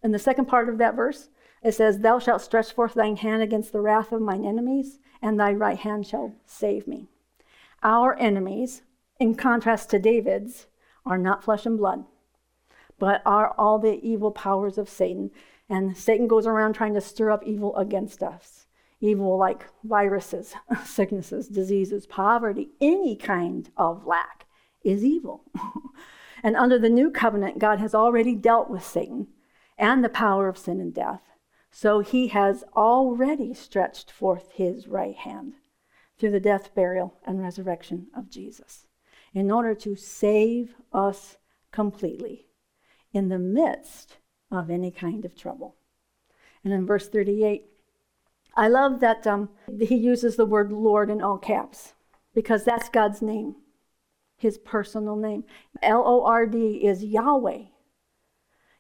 In 0.03 0.11
the 0.11 0.19
second 0.19 0.45
part 0.45 0.69
of 0.69 0.77
that 0.77 0.95
verse, 0.95 1.29
it 1.63 1.73
says, 1.73 1.99
Thou 1.99 2.19
shalt 2.19 2.41
stretch 2.41 2.71
forth 2.73 2.93
thine 2.93 3.17
hand 3.17 3.41
against 3.41 3.71
the 3.71 3.81
wrath 3.81 4.11
of 4.11 4.21
mine 4.21 4.45
enemies, 4.45 4.99
and 5.21 5.39
thy 5.39 5.51
right 5.51 5.79
hand 5.79 6.05
shall 6.05 6.35
save 6.45 6.87
me. 6.87 7.07
Our 7.81 8.15
enemies, 8.17 8.83
in 9.19 9.35
contrast 9.35 9.89
to 9.89 9.99
David's, 9.99 10.67
are 11.05 11.17
not 11.17 11.43
flesh 11.43 11.65
and 11.65 11.77
blood, 11.77 12.05
but 12.99 13.21
are 13.25 13.55
all 13.57 13.79
the 13.79 13.99
evil 14.07 14.31
powers 14.31 14.77
of 14.77 14.89
Satan. 14.89 15.31
And 15.67 15.97
Satan 15.97 16.27
goes 16.27 16.45
around 16.45 16.73
trying 16.73 16.93
to 16.93 17.01
stir 17.01 17.31
up 17.31 17.43
evil 17.43 17.75
against 17.75 18.21
us. 18.21 18.64
Evil 19.05 19.37
like 19.37 19.67
viruses, 19.83 20.55
sicknesses, 20.83 21.47
diseases, 21.47 22.07
poverty, 22.07 22.69
any 22.81 23.15
kind 23.15 23.69
of 23.77 24.07
lack 24.07 24.45
is 24.83 25.03
evil. 25.03 25.43
and 26.43 26.55
under 26.55 26.79
the 26.79 26.89
new 26.89 27.11
covenant, 27.11 27.59
God 27.59 27.79
has 27.79 27.93
already 27.93 28.33
dealt 28.33 28.67
with 28.67 28.83
Satan 28.83 29.27
and 29.77 30.03
the 30.03 30.09
power 30.09 30.47
of 30.47 30.57
sin 30.57 30.79
and 30.79 30.91
death. 30.91 31.21
So 31.69 31.99
he 31.99 32.29
has 32.29 32.63
already 32.75 33.53
stretched 33.53 34.09
forth 34.09 34.53
his 34.53 34.87
right 34.87 35.15
hand 35.15 35.53
through 36.17 36.31
the 36.31 36.39
death, 36.39 36.73
burial, 36.73 37.13
and 37.27 37.39
resurrection 37.39 38.07
of 38.17 38.31
Jesus 38.31 38.87
in 39.35 39.51
order 39.51 39.75
to 39.75 39.95
save 39.95 40.73
us 40.91 41.37
completely 41.71 42.47
in 43.11 43.29
the 43.29 43.37
midst 43.37 44.17
of 44.49 44.71
any 44.71 44.89
kind 44.89 45.25
of 45.25 45.35
trouble. 45.35 45.75
And 46.63 46.73
in 46.73 46.87
verse 46.87 47.07
38, 47.07 47.65
I 48.55 48.67
love 48.67 48.99
that 49.01 49.27
um, 49.27 49.49
he 49.79 49.95
uses 49.95 50.35
the 50.35 50.45
word 50.45 50.71
Lord 50.71 51.09
in 51.09 51.21
all 51.21 51.37
caps 51.37 51.93
because 52.33 52.63
that's 52.63 52.89
God's 52.89 53.21
name, 53.21 53.55
his 54.37 54.57
personal 54.57 55.15
name. 55.15 55.43
L 55.81 56.03
O 56.05 56.25
R 56.25 56.45
D 56.45 56.85
is 56.85 57.03
Yahweh. 57.03 57.63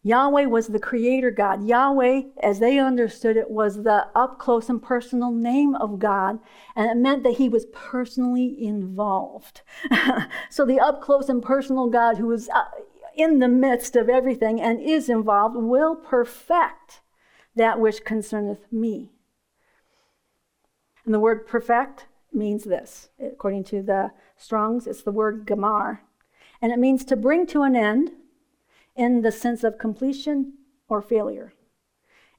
Yahweh 0.05 0.45
was 0.45 0.67
the 0.67 0.79
creator 0.79 1.31
God. 1.31 1.63
Yahweh, 1.63 2.21
as 2.43 2.59
they 2.59 2.77
understood 2.77 3.35
it, 3.35 3.49
was 3.49 3.81
the 3.81 4.05
up 4.13 4.37
close 4.37 4.69
and 4.69 4.81
personal 4.81 5.31
name 5.31 5.73
of 5.73 5.97
God, 5.97 6.37
and 6.75 6.91
it 6.91 6.95
meant 6.95 7.23
that 7.23 7.37
he 7.37 7.49
was 7.49 7.65
personally 7.73 8.55
involved. 8.63 9.63
so 10.51 10.63
the 10.63 10.79
up 10.79 11.01
close 11.01 11.27
and 11.27 11.41
personal 11.41 11.89
God 11.89 12.17
who 12.17 12.31
is 12.31 12.47
uh, 12.53 12.65
in 13.15 13.39
the 13.39 13.47
midst 13.47 13.95
of 13.95 14.07
everything 14.07 14.61
and 14.61 14.79
is 14.79 15.09
involved 15.09 15.55
will 15.55 15.95
perfect 15.95 17.01
that 17.55 17.79
which 17.79 18.05
concerneth 18.05 18.71
me. 18.71 19.14
And 21.05 21.13
the 21.13 21.19
word 21.19 21.47
perfect 21.47 22.07
means 22.33 22.63
this. 22.63 23.09
According 23.23 23.63
to 23.65 23.81
the 23.81 24.11
Strongs, 24.37 24.87
it's 24.87 25.03
the 25.03 25.11
word 25.11 25.45
gamar. 25.45 25.99
And 26.61 26.71
it 26.71 26.79
means 26.79 27.05
to 27.05 27.15
bring 27.15 27.45
to 27.47 27.61
an 27.61 27.75
end 27.75 28.11
in 28.95 29.21
the 29.21 29.31
sense 29.31 29.63
of 29.63 29.77
completion 29.77 30.53
or 30.89 31.01
failure. 31.01 31.53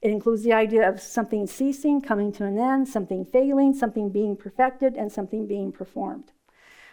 It 0.02 0.11
includes 0.11 0.42
the 0.42 0.52
idea 0.52 0.88
of 0.88 1.00
something 1.00 1.46
ceasing, 1.46 2.00
coming 2.00 2.33
to 2.33 2.44
an 2.44 2.59
end, 2.59 2.88
something 2.88 3.24
failing, 3.24 3.72
something 3.72 4.11
being 4.11 4.37
perfected, 4.37 4.94
and 4.94 5.11
something 5.11 5.46
being 5.46 5.72
performed. 5.72 6.33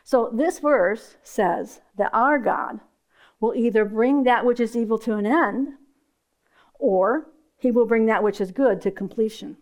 So 0.04 0.30
this 0.34 0.60
verse 0.60 1.18
says 1.24 1.82
that 1.98 2.14
our 2.14 2.40
God 2.40 2.80
will 3.40 3.54
either 3.56 3.86
bring 3.86 4.24
that 4.24 4.46
which 4.46 4.60
is 4.60 4.76
evil 4.76 4.98
to 5.00 5.16
an 5.16 5.26
end, 5.26 5.74
or 6.80 7.30
he 7.58 7.72
will 7.72 7.86
bring 7.86 8.06
that 8.06 8.24
which 8.24 8.40
is 8.40 8.52
good 8.52 8.82
to 8.82 8.92
completion. 8.92 9.58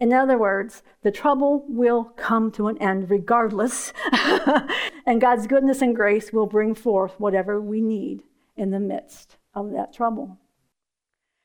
In 0.00 0.12
other 0.12 0.38
words, 0.38 0.82
the 1.02 1.10
trouble 1.10 1.64
will 1.68 2.04
come 2.16 2.50
to 2.52 2.68
an 2.68 2.78
end 2.78 3.10
regardless, 3.10 3.92
and 5.06 5.20
God's 5.20 5.46
goodness 5.46 5.82
and 5.82 5.94
grace 5.94 6.32
will 6.32 6.46
bring 6.46 6.74
forth 6.74 7.18
whatever 7.18 7.60
we 7.60 7.80
need 7.80 8.22
in 8.56 8.70
the 8.70 8.80
midst 8.80 9.36
of 9.54 9.70
that 9.72 9.92
trouble. 9.92 10.38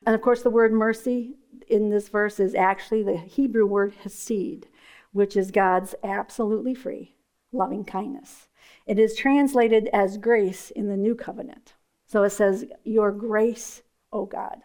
And 0.06 0.14
of 0.14 0.22
course, 0.22 0.42
the 0.42 0.50
word 0.50 0.72
mercy 0.72 1.34
in 1.68 1.90
this 1.90 2.08
verse 2.08 2.40
is 2.40 2.54
actually 2.54 3.02
the 3.02 3.16
Hebrew 3.16 3.66
word 3.66 3.94
hesed, 4.02 4.66
which 5.12 5.36
is 5.36 5.50
God's 5.50 5.94
absolutely 6.02 6.74
free 6.74 7.14
loving 7.52 7.84
kindness. 7.84 8.48
It 8.86 8.98
is 8.98 9.16
translated 9.16 9.88
as 9.92 10.18
grace 10.18 10.70
in 10.70 10.88
the 10.88 10.96
new 10.96 11.14
covenant. 11.14 11.74
So 12.06 12.22
it 12.22 12.30
says, 12.30 12.64
Your 12.84 13.12
grace, 13.12 13.82
O 14.12 14.24
God, 14.24 14.58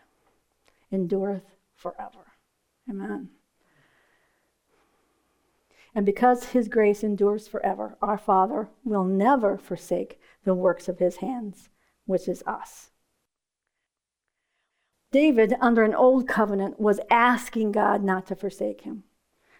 endureth 0.91 1.56
forever. 1.76 2.34
Amen. 2.89 3.30
And 5.95 6.05
because 6.05 6.47
his 6.47 6.67
grace 6.67 7.03
endures 7.03 7.47
forever, 7.47 7.97
our 8.01 8.17
Father 8.17 8.69
will 8.84 9.05
never 9.05 9.58
forsake 9.58 10.19
the 10.43 10.53
works 10.53 10.88
of 10.88 10.99
his 10.99 11.17
hands 11.17 11.69
which 12.05 12.27
is 12.27 12.43
us. 12.45 12.91
David, 15.12 15.55
under 15.62 15.84
an 15.84 15.95
old 15.95 16.27
covenant, 16.27 16.79
was 16.79 16.99
asking 17.10 17.71
God 17.71 18.03
not 18.03 18.27
to 18.27 18.36
forsake 18.36 18.81
him. 18.81 19.03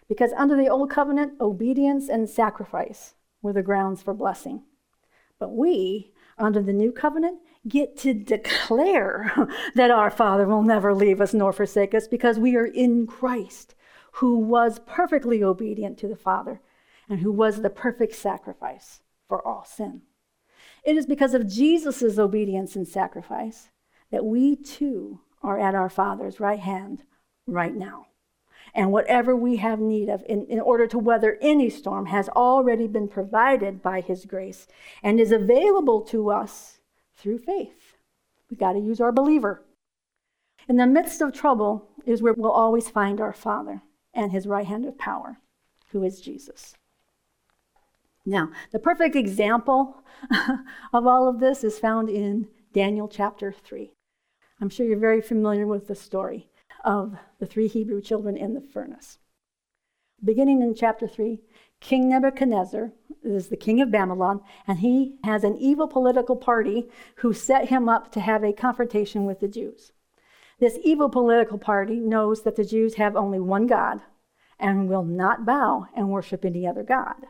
Because 0.08 0.32
under 0.36 0.56
the 0.56 0.68
old 0.68 0.90
covenant, 0.90 1.40
obedience 1.40 2.08
and 2.08 2.28
sacrifice 2.28 3.14
were 3.42 3.52
the 3.52 3.62
grounds 3.62 4.02
for 4.02 4.14
blessing. 4.14 4.62
But 5.38 5.52
we, 5.52 6.12
under 6.38 6.62
the 6.62 6.72
new 6.72 6.92
covenant, 6.92 7.40
get 7.66 7.96
to 7.98 8.14
declare 8.14 9.48
that 9.74 9.90
our 9.90 10.10
Father 10.10 10.46
will 10.46 10.62
never 10.62 10.94
leave 10.94 11.20
us 11.20 11.34
nor 11.34 11.52
forsake 11.52 11.94
us 11.94 12.06
because 12.06 12.38
we 12.38 12.54
are 12.54 12.66
in 12.66 13.06
Christ, 13.06 13.74
who 14.16 14.38
was 14.38 14.78
perfectly 14.86 15.42
obedient 15.42 15.98
to 15.98 16.08
the 16.08 16.16
Father 16.16 16.60
and 17.08 17.20
who 17.20 17.30
was 17.30 17.60
the 17.60 17.70
perfect 17.70 18.14
sacrifice 18.14 19.00
for 19.28 19.46
all 19.46 19.64
sin. 19.64 20.02
It 20.84 20.96
is 20.96 21.06
because 21.06 21.34
of 21.34 21.46
Jesus' 21.46 22.18
obedience 22.18 22.76
and 22.76 22.88
sacrifice 22.88 23.68
that 24.10 24.24
we 24.24 24.56
too 24.56 25.20
are 25.42 25.58
at 25.58 25.74
our 25.74 25.90
Father's 25.90 26.40
right 26.40 26.60
hand 26.60 27.02
right 27.46 27.74
now. 27.74 28.06
And 28.74 28.90
whatever 28.90 29.36
we 29.36 29.56
have 29.56 29.80
need 29.80 30.08
of 30.08 30.22
in, 30.26 30.46
in 30.46 30.60
order 30.60 30.86
to 30.86 30.98
weather 30.98 31.38
any 31.42 31.68
storm 31.68 32.06
has 32.06 32.28
already 32.30 32.86
been 32.86 33.08
provided 33.08 33.82
by 33.82 34.00
His 34.00 34.24
grace 34.24 34.66
and 35.02 35.20
is 35.20 35.30
available 35.30 36.00
to 36.02 36.30
us 36.30 36.78
through 37.16 37.38
faith. 37.38 37.96
We've 38.50 38.58
got 38.58 38.72
to 38.72 38.80
use 38.80 39.00
our 39.00 39.12
believer. 39.12 39.62
In 40.68 40.76
the 40.76 40.86
midst 40.86 41.20
of 41.20 41.34
trouble 41.34 41.90
is 42.06 42.22
where 42.22 42.32
we'll 42.32 42.50
always 42.50 42.88
find 42.88 43.20
our 43.20 43.32
Father 43.34 43.82
and 44.16 44.32
His 44.32 44.46
right 44.46 44.66
hand 44.66 44.84
of 44.86 44.98
power, 44.98 45.38
who 45.90 46.02
is 46.02 46.20
Jesus. 46.20 46.74
Now, 48.24 48.50
the 48.72 48.80
perfect 48.80 49.14
example 49.14 50.02
of 50.92 51.06
all 51.06 51.28
of 51.28 51.38
this 51.38 51.62
is 51.62 51.78
found 51.78 52.08
in 52.08 52.48
Daniel 52.72 53.06
chapter 53.06 53.52
3. 53.52 53.92
I'm 54.60 54.68
sure 54.68 54.86
you're 54.86 54.98
very 54.98 55.20
familiar 55.20 55.66
with 55.66 55.86
the 55.86 55.94
story 55.94 56.48
of 56.84 57.16
the 57.38 57.46
three 57.46 57.68
Hebrew 57.68 58.00
children 58.00 58.36
in 58.36 58.54
the 58.54 58.60
furnace. 58.60 59.18
Beginning 60.24 60.62
in 60.62 60.74
chapter 60.74 61.06
3, 61.06 61.40
King 61.80 62.08
Nebuchadnezzar 62.08 62.92
is 63.22 63.48
the 63.48 63.56
king 63.56 63.80
of 63.80 63.90
Babylon, 63.90 64.40
and 64.66 64.78
he 64.78 65.16
has 65.24 65.44
an 65.44 65.56
evil 65.56 65.86
political 65.86 66.36
party 66.36 66.88
who 67.16 67.32
set 67.32 67.68
him 67.68 67.88
up 67.88 68.10
to 68.12 68.20
have 68.20 68.42
a 68.42 68.52
confrontation 68.52 69.26
with 69.26 69.40
the 69.40 69.48
Jews. 69.48 69.92
This 70.58 70.78
evil 70.82 71.10
political 71.10 71.58
party 71.58 71.96
knows 71.96 72.42
that 72.42 72.56
the 72.56 72.64
Jews 72.64 72.94
have 72.94 73.14
only 73.14 73.38
one 73.38 73.66
God 73.66 74.00
and 74.58 74.88
will 74.88 75.04
not 75.04 75.44
bow 75.44 75.86
and 75.94 76.10
worship 76.10 76.44
any 76.44 76.66
other 76.66 76.82
God. 76.82 77.26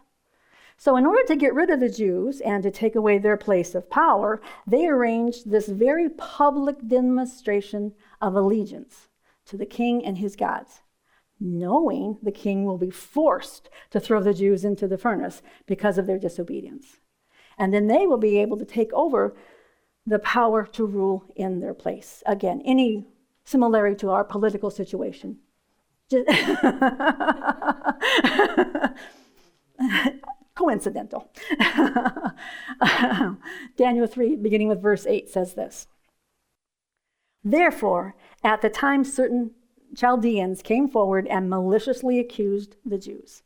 So, 0.79 0.97
in 0.97 1.07
order 1.07 1.25
to 1.27 1.37
get 1.37 1.55
rid 1.55 1.71
of 1.71 1.81
the 1.81 1.89
Jews 1.89 2.41
and 2.41 2.63
to 2.63 2.71
take 2.71 2.95
away 2.95 3.19
their 3.19 3.37
place 3.37 3.75
of 3.75 3.91
power, 3.91 4.41
they 4.67 4.87
arranged 4.87 5.51
this 5.51 5.69
very 5.69 6.09
public 6.11 6.77
demonstration 6.87 7.95
of 8.21 8.37
allegiance 8.37 9.09
to 9.47 9.57
the 9.57 9.67
king 9.67 10.05
and 10.05 10.19
his 10.19 10.37
gods, 10.37 10.83
knowing 11.41 12.19
the 12.23 12.31
king 12.31 12.65
will 12.65 12.79
be 12.79 12.91
forced 12.91 13.71
to 13.91 13.99
throw 13.99 14.23
the 14.23 14.35
Jews 14.35 14.65
into 14.65 14.87
the 14.87 14.99
furnace 14.99 15.43
because 15.67 15.99
of 15.99 16.07
their 16.07 16.19
disobedience. 16.19 16.99
And 17.59 17.73
then 17.73 17.87
they 17.87 18.07
will 18.07 18.19
be 18.19 18.39
able 18.39 18.59
to 18.59 18.65
take 18.67 18.93
over 18.93 19.35
the 20.07 20.19
power 20.19 20.65
to 20.65 20.87
rule 20.87 21.25
in 21.35 21.61
their 21.61 21.75
place. 21.75 22.23
Again, 22.27 22.63
any 22.65 23.07
similarity 23.47 23.97
to 23.97 24.11
our 24.11 24.25
political 24.25 24.71
situation. 24.71 25.39
coincidental. 30.55 31.33
Daniel 33.77 34.07
3, 34.07 34.37
beginning 34.37 34.69
with 34.69 34.81
verse 34.83 35.07
8, 35.07 35.31
says 35.31 35.55
this 35.55 35.87
Therefore, 37.45 38.15
at 38.43 38.63
the 38.63 38.71
time, 38.71 39.05
certain 39.05 39.53
Chaldeans 39.95 40.63
came 40.63 40.89
forward 40.89 41.29
and 41.29 41.49
maliciously 41.49 42.19
accused 42.19 42.75
the 42.85 42.99
Jews. 42.99 43.45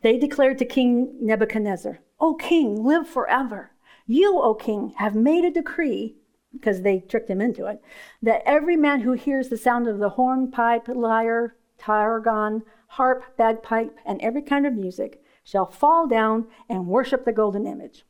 They 0.00 0.16
declared 0.18 0.56
to 0.58 0.64
King 0.64 1.18
Nebuchadnezzar, 1.20 1.98
O 2.18 2.34
king, 2.34 2.82
live 2.82 3.06
forever. 3.06 3.72
You, 4.06 4.40
O 4.40 4.54
king, 4.54 4.94
have 4.96 5.14
made 5.14 5.44
a 5.44 5.50
decree, 5.50 6.16
because 6.58 6.82
they 6.82 7.00
tricked 7.00 7.30
him 7.30 7.40
into 7.40 7.66
it, 7.66 7.82
that 8.22 8.42
every 8.44 8.76
man 8.76 9.00
who 9.00 9.12
hears 9.12 9.48
the 9.48 9.56
sound 9.56 9.86
of 9.86 9.98
the 9.98 10.10
horn, 10.10 10.50
pipe, 10.50 10.88
lyre, 10.88 11.56
trigon, 11.78 12.62
harp, 12.88 13.36
bagpipe, 13.36 13.96
and 14.04 14.20
every 14.20 14.42
kind 14.42 14.66
of 14.66 14.74
music 14.74 15.22
shall 15.44 15.66
fall 15.66 16.06
down 16.06 16.46
and 16.68 16.86
worship 16.86 17.24
the 17.24 17.32
golden 17.32 17.66
image. 17.66 18.04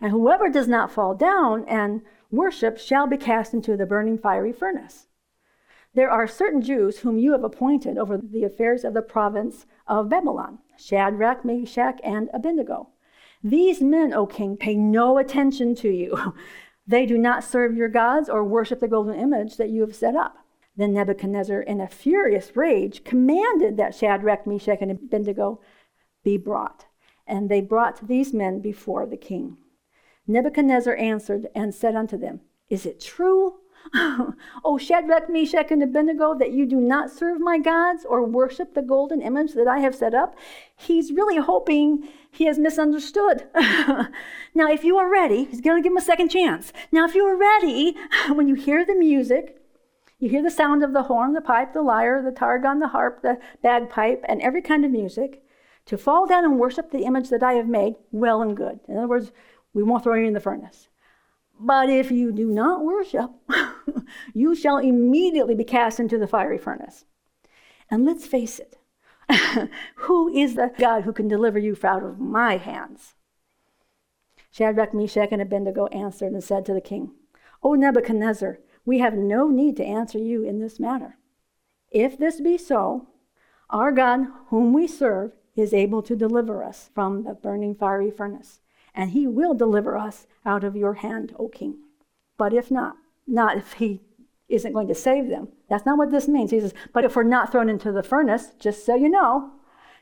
And 0.00 0.10
whoever 0.10 0.48
does 0.48 0.68
not 0.68 0.90
fall 0.90 1.14
down 1.14 1.64
and 1.66 2.02
worship 2.30 2.78
shall 2.78 3.06
be 3.06 3.16
cast 3.16 3.52
into 3.52 3.76
the 3.76 3.86
burning 3.86 4.18
fiery 4.18 4.52
furnace. 4.52 5.06
There 5.92 6.10
are 6.10 6.28
certain 6.28 6.62
Jews 6.62 7.00
whom 7.00 7.18
you 7.18 7.32
have 7.32 7.42
appointed 7.42 7.98
over 7.98 8.16
the 8.16 8.44
affairs 8.44 8.84
of 8.84 8.94
the 8.94 9.02
province 9.02 9.66
of 9.86 10.08
Babylon 10.08 10.60
Shadrach, 10.78 11.44
Meshach, 11.44 12.00
and 12.02 12.30
Abednego. 12.32 12.88
These 13.42 13.82
men, 13.82 14.14
O 14.14 14.26
king, 14.26 14.56
pay 14.56 14.76
no 14.76 15.18
attention 15.18 15.74
to 15.76 15.88
you. 15.88 16.34
They 16.90 17.06
do 17.06 17.16
not 17.16 17.44
serve 17.44 17.76
your 17.76 17.88
gods 17.88 18.28
or 18.28 18.42
worship 18.42 18.80
the 18.80 18.88
golden 18.88 19.14
image 19.14 19.58
that 19.58 19.70
you 19.70 19.82
have 19.82 19.94
set 19.94 20.16
up. 20.16 20.38
Then 20.76 20.92
Nebuchadnezzar, 20.92 21.60
in 21.60 21.80
a 21.80 21.86
furious 21.86 22.56
rage, 22.56 23.04
commanded 23.04 23.76
that 23.76 23.94
Shadrach, 23.94 24.44
Meshach, 24.44 24.78
and 24.80 24.90
Abednego 24.90 25.60
be 26.24 26.36
brought. 26.36 26.86
And 27.28 27.48
they 27.48 27.60
brought 27.60 28.08
these 28.08 28.34
men 28.34 28.58
before 28.58 29.06
the 29.06 29.16
king. 29.16 29.56
Nebuchadnezzar 30.26 30.96
answered 30.96 31.46
and 31.54 31.72
said 31.72 31.94
unto 31.94 32.18
them, 32.18 32.40
Is 32.68 32.84
it 32.84 33.00
true, 33.00 33.59
O 33.94 34.34
oh, 34.64 34.78
Shadrach, 34.78 35.28
Meshach, 35.28 35.70
and 35.70 35.82
Abednego, 35.82 36.34
that 36.38 36.52
you 36.52 36.64
do 36.66 36.76
not 36.76 37.10
serve 37.10 37.40
my 37.40 37.58
gods 37.58 38.04
or 38.04 38.24
worship 38.24 38.74
the 38.74 38.82
golden 38.82 39.20
image 39.20 39.54
that 39.54 39.66
I 39.66 39.80
have 39.80 39.94
set 39.94 40.14
up? 40.14 40.36
He's 40.76 41.12
really 41.12 41.38
hoping 41.38 42.08
he 42.30 42.44
has 42.44 42.58
misunderstood. 42.58 43.48
now, 44.54 44.70
if 44.70 44.84
you 44.84 44.96
are 44.96 45.10
ready, 45.10 45.44
he's 45.44 45.60
going 45.60 45.82
to 45.82 45.86
give 45.86 45.92
him 45.92 45.96
a 45.96 46.02
second 46.02 46.28
chance. 46.28 46.72
Now, 46.92 47.04
if 47.04 47.14
you 47.14 47.24
are 47.24 47.36
ready, 47.36 47.96
when 48.28 48.46
you 48.46 48.54
hear 48.54 48.84
the 48.84 48.94
music, 48.94 49.60
you 50.20 50.28
hear 50.28 50.42
the 50.42 50.50
sound 50.50 50.84
of 50.84 50.92
the 50.92 51.04
horn, 51.04 51.32
the 51.32 51.40
pipe, 51.40 51.72
the 51.72 51.82
lyre, 51.82 52.22
the 52.22 52.30
trigon, 52.30 52.78
the 52.78 52.88
harp, 52.88 53.22
the 53.22 53.38
bagpipe, 53.62 54.22
and 54.28 54.40
every 54.42 54.62
kind 54.62 54.84
of 54.84 54.90
music, 54.90 55.42
to 55.86 55.96
fall 55.96 56.26
down 56.26 56.44
and 56.44 56.58
worship 56.58 56.90
the 56.90 57.04
image 57.04 57.30
that 57.30 57.42
I 57.42 57.54
have 57.54 57.66
made, 57.66 57.94
well 58.12 58.42
and 58.42 58.56
good. 58.56 58.78
In 58.86 58.98
other 58.98 59.08
words, 59.08 59.32
we 59.72 59.82
won't 59.82 60.04
throw 60.04 60.14
you 60.14 60.26
in 60.26 60.34
the 60.34 60.40
furnace. 60.40 60.89
But 61.62 61.90
if 61.90 62.10
you 62.10 62.32
do 62.32 62.46
not 62.50 62.82
worship, 62.82 63.30
you 64.34 64.54
shall 64.54 64.78
immediately 64.78 65.54
be 65.54 65.64
cast 65.64 66.00
into 66.00 66.16
the 66.16 66.26
fiery 66.26 66.56
furnace. 66.56 67.04
And 67.90 68.06
let's 68.06 68.26
face 68.26 68.58
it, 68.58 68.78
who 69.96 70.34
is 70.34 70.54
the 70.54 70.72
God 70.78 71.02
who 71.02 71.12
can 71.12 71.28
deliver 71.28 71.58
you 71.58 71.76
out 71.84 72.02
of 72.02 72.18
my 72.18 72.56
hands? 72.56 73.14
Shadrach, 74.50 74.94
Meshach, 74.94 75.28
and 75.32 75.42
Abednego 75.42 75.86
answered 75.88 76.32
and 76.32 76.42
said 76.42 76.64
to 76.64 76.72
the 76.72 76.80
king, 76.80 77.12
O 77.62 77.74
Nebuchadnezzar, 77.74 78.58
we 78.86 79.00
have 79.00 79.14
no 79.14 79.48
need 79.48 79.76
to 79.76 79.84
answer 79.84 80.18
you 80.18 80.42
in 80.42 80.60
this 80.60 80.80
matter. 80.80 81.18
If 81.90 82.18
this 82.18 82.40
be 82.40 82.56
so, 82.56 83.06
our 83.68 83.92
God, 83.92 84.26
whom 84.48 84.72
we 84.72 84.86
serve, 84.86 85.32
is 85.56 85.74
able 85.74 86.02
to 86.02 86.16
deliver 86.16 86.64
us 86.64 86.90
from 86.94 87.24
the 87.24 87.34
burning 87.34 87.74
fiery 87.74 88.10
furnace, 88.10 88.60
and 89.00 89.12
he 89.12 89.26
will 89.26 89.54
deliver 89.54 89.96
us 89.96 90.26
out 90.44 90.62
of 90.62 90.76
your 90.76 90.92
hand, 90.92 91.34
O 91.38 91.48
king. 91.48 91.78
But 92.36 92.52
if 92.52 92.70
not, 92.70 92.96
not 93.26 93.56
if 93.56 93.72
he 93.72 94.02
isn't 94.50 94.74
going 94.74 94.88
to 94.88 94.94
save 94.94 95.30
them. 95.30 95.48
That's 95.70 95.86
not 95.86 95.96
what 95.96 96.10
this 96.10 96.28
means. 96.28 96.50
He 96.50 96.60
says, 96.60 96.74
but 96.92 97.06
if 97.06 97.16
we're 97.16 97.22
not 97.22 97.50
thrown 97.50 97.70
into 97.70 97.92
the 97.92 98.02
furnace, 98.02 98.48
just 98.58 98.84
so 98.84 98.94
you 98.94 99.08
know, 99.08 99.52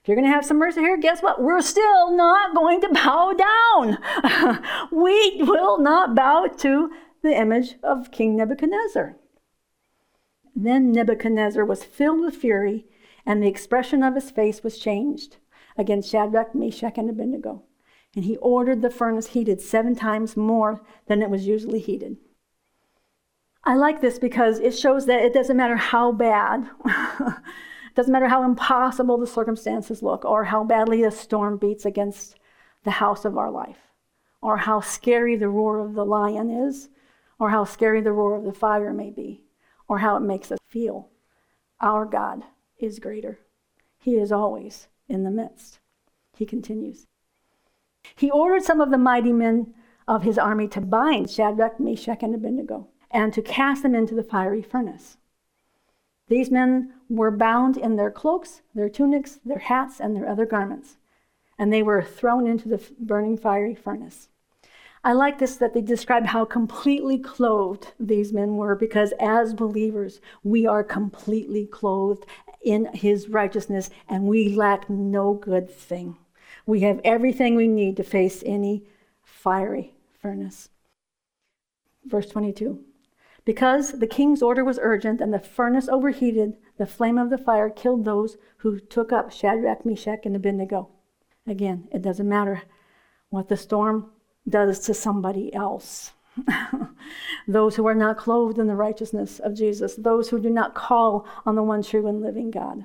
if 0.02 0.08
you're 0.08 0.16
going 0.16 0.26
to 0.26 0.34
have 0.34 0.44
some 0.44 0.58
mercy 0.58 0.80
here, 0.80 0.96
guess 0.96 1.22
what? 1.22 1.40
We're 1.40 1.60
still 1.60 2.10
not 2.10 2.56
going 2.56 2.80
to 2.80 2.88
bow 2.88 3.34
down. 3.34 3.98
we 4.90 5.42
will 5.44 5.78
not 5.78 6.16
bow 6.16 6.48
to 6.58 6.90
the 7.22 7.38
image 7.38 7.76
of 7.84 8.10
King 8.10 8.36
Nebuchadnezzar. 8.36 9.14
Then 10.56 10.90
Nebuchadnezzar 10.90 11.64
was 11.64 11.84
filled 11.84 12.20
with 12.20 12.34
fury 12.34 12.86
and 13.24 13.44
the 13.44 13.48
expression 13.48 14.02
of 14.02 14.16
his 14.16 14.32
face 14.32 14.64
was 14.64 14.76
changed 14.76 15.36
against 15.76 16.10
Shadrach, 16.10 16.52
Meshach, 16.52 16.98
and 16.98 17.08
Abednego. 17.08 17.62
And 18.16 18.24
he 18.24 18.36
ordered 18.38 18.82
the 18.82 18.90
furnace 18.90 19.28
heated 19.28 19.60
seven 19.60 19.94
times 19.94 20.36
more 20.36 20.82
than 21.06 21.22
it 21.22 21.30
was 21.30 21.46
usually 21.46 21.80
heated. 21.80 22.16
I 23.64 23.74
like 23.74 24.00
this 24.00 24.18
because 24.18 24.60
it 24.60 24.76
shows 24.76 25.06
that 25.06 25.22
it 25.22 25.34
doesn't 25.34 25.56
matter 25.56 25.76
how 25.76 26.12
bad, 26.12 26.70
it 26.86 27.34
doesn't 27.94 28.12
matter 28.12 28.28
how 28.28 28.42
impossible 28.42 29.18
the 29.18 29.26
circumstances 29.26 30.02
look, 30.02 30.24
or 30.24 30.44
how 30.44 30.64
badly 30.64 31.02
the 31.02 31.10
storm 31.10 31.58
beats 31.58 31.84
against 31.84 32.36
the 32.84 32.92
house 32.92 33.24
of 33.24 33.36
our 33.36 33.50
life, 33.50 33.92
or 34.40 34.56
how 34.56 34.80
scary 34.80 35.36
the 35.36 35.48
roar 35.48 35.80
of 35.80 35.94
the 35.94 36.06
lion 36.06 36.48
is, 36.48 36.88
or 37.38 37.50
how 37.50 37.64
scary 37.64 38.00
the 38.00 38.12
roar 38.12 38.36
of 38.36 38.44
the 38.44 38.52
fire 38.52 38.92
may 38.92 39.10
be, 39.10 39.42
or 39.86 39.98
how 39.98 40.16
it 40.16 40.20
makes 40.20 40.50
us 40.50 40.58
feel. 40.66 41.10
Our 41.80 42.06
God 42.06 42.44
is 42.78 42.98
greater. 42.98 43.40
He 43.98 44.16
is 44.16 44.32
always 44.32 44.88
in 45.08 45.24
the 45.24 45.30
midst. 45.30 45.80
He 46.36 46.46
continues. 46.46 47.06
He 48.16 48.30
ordered 48.30 48.62
some 48.62 48.80
of 48.80 48.90
the 48.90 48.98
mighty 48.98 49.32
men 49.32 49.74
of 50.06 50.22
his 50.22 50.38
army 50.38 50.68
to 50.68 50.80
bind 50.80 51.30
Shadrach, 51.30 51.78
Meshach, 51.78 52.22
and 52.22 52.34
Abednego 52.34 52.88
and 53.10 53.32
to 53.32 53.42
cast 53.42 53.82
them 53.82 53.94
into 53.94 54.14
the 54.14 54.22
fiery 54.22 54.62
furnace. 54.62 55.16
These 56.28 56.50
men 56.50 56.92
were 57.08 57.30
bound 57.30 57.76
in 57.76 57.96
their 57.96 58.10
cloaks, 58.10 58.60
their 58.74 58.90
tunics, 58.90 59.40
their 59.44 59.58
hats, 59.58 59.98
and 59.98 60.14
their 60.14 60.28
other 60.28 60.44
garments, 60.44 60.98
and 61.58 61.72
they 61.72 61.82
were 61.82 62.02
thrown 62.02 62.46
into 62.46 62.68
the 62.68 62.82
burning 62.98 63.38
fiery 63.38 63.74
furnace. 63.74 64.28
I 65.02 65.12
like 65.12 65.38
this 65.38 65.56
that 65.56 65.74
they 65.74 65.80
describe 65.80 66.26
how 66.26 66.44
completely 66.44 67.18
clothed 67.18 67.92
these 67.98 68.32
men 68.32 68.56
were 68.56 68.74
because 68.74 69.14
as 69.18 69.54
believers, 69.54 70.20
we 70.42 70.66
are 70.66 70.84
completely 70.84 71.64
clothed 71.66 72.26
in 72.62 72.86
his 72.92 73.28
righteousness, 73.28 73.88
and 74.08 74.24
we 74.24 74.54
lack 74.54 74.90
no 74.90 75.32
good 75.32 75.70
thing. 75.70 76.16
We 76.68 76.80
have 76.80 77.00
everything 77.02 77.54
we 77.54 77.66
need 77.66 77.96
to 77.96 78.02
face 78.02 78.42
any 78.44 78.84
fiery 79.22 79.94
furnace. 80.20 80.68
Verse 82.04 82.28
22 82.28 82.84
Because 83.46 83.92
the 83.92 84.06
king's 84.06 84.42
order 84.42 84.62
was 84.62 84.78
urgent 84.82 85.22
and 85.22 85.32
the 85.32 85.38
furnace 85.38 85.88
overheated, 85.88 86.58
the 86.76 86.84
flame 86.84 87.16
of 87.16 87.30
the 87.30 87.38
fire 87.38 87.70
killed 87.70 88.04
those 88.04 88.36
who 88.58 88.78
took 88.78 89.14
up 89.14 89.32
Shadrach, 89.32 89.86
Meshach, 89.86 90.26
and 90.26 90.36
Abednego. 90.36 90.90
Again, 91.46 91.88
it 91.90 92.02
doesn't 92.02 92.28
matter 92.28 92.60
what 93.30 93.48
the 93.48 93.56
storm 93.56 94.10
does 94.46 94.80
to 94.80 94.92
somebody 94.92 95.54
else. 95.54 96.12
those 97.48 97.76
who 97.76 97.86
are 97.86 97.94
not 97.94 98.18
clothed 98.18 98.58
in 98.58 98.66
the 98.66 98.76
righteousness 98.76 99.38
of 99.38 99.56
Jesus, 99.56 99.94
those 99.96 100.28
who 100.28 100.38
do 100.38 100.50
not 100.50 100.74
call 100.74 101.26
on 101.46 101.54
the 101.54 101.62
one 101.62 101.82
true 101.82 102.06
and 102.06 102.20
living 102.20 102.50
God. 102.50 102.84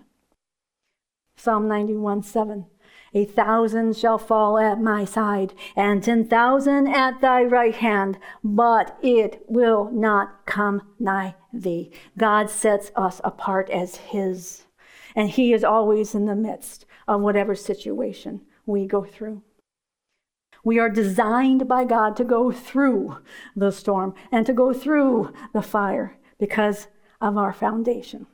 Psalm 1.35 1.67
91 1.67 2.23
7. 2.23 2.67
A 3.15 3.25
thousand 3.25 3.95
shall 3.95 4.17
fall 4.17 4.57
at 4.57 4.81
my 4.81 5.05
side, 5.05 5.53
and 5.75 6.03
ten 6.03 6.27
thousand 6.27 6.87
at 6.87 7.21
thy 7.21 7.43
right 7.43 7.75
hand, 7.75 8.17
but 8.43 8.97
it 9.03 9.43
will 9.47 9.91
not 9.91 10.45
come 10.47 10.81
nigh 10.99 11.35
thee. 11.53 11.91
God 12.17 12.49
sets 12.49 12.91
us 12.95 13.21
apart 13.23 13.69
as 13.69 13.97
His, 13.97 14.63
and 15.15 15.29
He 15.29 15.53
is 15.53 15.63
always 15.63 16.15
in 16.15 16.25
the 16.25 16.35
midst 16.35 16.85
of 17.07 17.21
whatever 17.21 17.53
situation 17.53 18.41
we 18.65 18.87
go 18.87 19.03
through. 19.03 19.43
We 20.63 20.79
are 20.79 20.89
designed 20.89 21.67
by 21.67 21.83
God 21.83 22.15
to 22.15 22.23
go 22.23 22.51
through 22.51 23.17
the 23.55 23.71
storm 23.71 24.15
and 24.31 24.45
to 24.47 24.53
go 24.53 24.73
through 24.73 25.33
the 25.53 25.61
fire 25.61 26.17
because 26.39 26.87
of 27.21 27.37
our 27.37 27.53
foundation, 27.53 28.25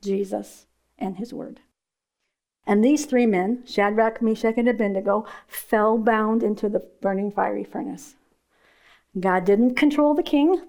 Jesus 0.00 0.66
and 0.98 1.16
His 1.16 1.32
Word. 1.34 1.60
And 2.66 2.84
these 2.84 3.06
three 3.06 3.26
men, 3.26 3.64
Shadrach, 3.66 4.22
Meshach, 4.22 4.54
and 4.56 4.68
Abednego, 4.68 5.26
fell 5.48 5.98
bound 5.98 6.42
into 6.42 6.68
the 6.68 6.80
burning 7.00 7.32
fiery 7.32 7.64
furnace. 7.64 8.14
God 9.18 9.44
didn't 9.44 9.74
control 9.74 10.14
the 10.14 10.22
king, 10.22 10.62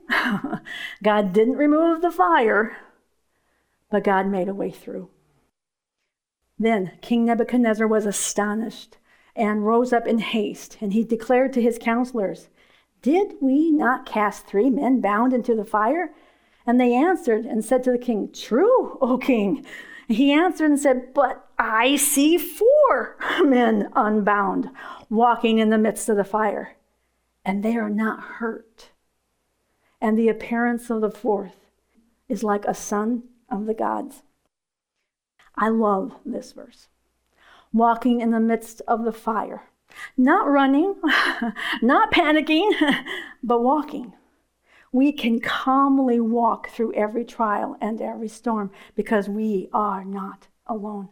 God 1.03 1.32
didn't 1.32 1.56
remove 1.56 2.01
the 2.01 2.12
fire, 2.12 2.75
but 3.89 4.03
God 4.03 4.27
made 4.27 4.49
a 4.49 4.53
way 4.53 4.69
through. 4.69 5.10
Then 6.60 6.91
King 7.01 7.25
Nebuchadnezzar 7.25 7.88
was 7.88 8.06
astonished 8.06 8.97
and 9.36 9.65
rose 9.65 9.93
up 9.93 10.08
in 10.08 10.19
haste, 10.19 10.77
and 10.82 10.93
he 10.93 11.03
declared 11.03 11.53
to 11.53 11.62
his 11.62 11.79
counselors, 11.79 12.49
Did 13.01 13.36
we 13.41 13.71
not 13.71 14.06
cast 14.06 14.45
three 14.45 14.69
men 14.69 14.99
bound 14.99 15.34
into 15.34 15.56
the 15.56 15.65
fire? 15.65 16.12
And 16.65 16.79
they 16.79 16.93
answered 16.93 17.45
and 17.45 17.63
said 17.63 17.84
to 17.84 17.91
the 17.91 17.97
king, 17.97 18.29
True, 18.32 18.97
O 19.01 19.17
king. 19.17 19.65
He 20.08 20.32
answered 20.32 20.69
and 20.69 20.79
said, 20.79 21.13
But 21.13 21.47
I 21.65 21.95
see 21.95 22.38
four 22.38 23.15
men 23.43 23.89
unbound 23.95 24.69
walking 25.10 25.60
in 25.60 25.69
the 25.69 25.78
midst 25.78 26.10
of 26.10 26.17
the 26.17 26.26
fire, 26.26 26.76
and 27.45 27.63
they 27.63 27.78
are 27.78 27.89
not 27.89 28.21
hurt. 28.21 28.89
And 30.02 30.17
the 30.17 30.28
appearance 30.28 30.89
of 30.89 30.99
the 30.99 31.10
fourth 31.10 31.56
is 32.28 32.43
like 32.43 32.65
a 32.65 32.73
son 32.73 33.23
of 33.49 33.65
the 33.65 33.73
gods. 33.73 34.23
I 35.56 35.69
love 35.69 36.15
this 36.26 36.52
verse. 36.52 36.89
Walking 37.71 38.19
in 38.19 38.32
the 38.32 38.41
midst 38.41 38.82
of 38.86 39.06
the 39.06 39.13
fire, 39.13 39.63
not 40.17 40.47
running, 40.47 40.95
not 41.82 42.12
panicking, 42.12 42.71
but 43.43 43.63
walking 43.63 44.13
we 44.91 45.12
can 45.12 45.39
calmly 45.39 46.19
walk 46.19 46.69
through 46.69 46.93
every 46.93 47.26
trial 47.26 47.76
and 47.82 47.99
every 47.99 48.28
storm 48.28 48.69
because 48.95 49.28
we 49.28 49.67
are 49.73 50.06
not 50.06 50.47
alone. 50.67 51.10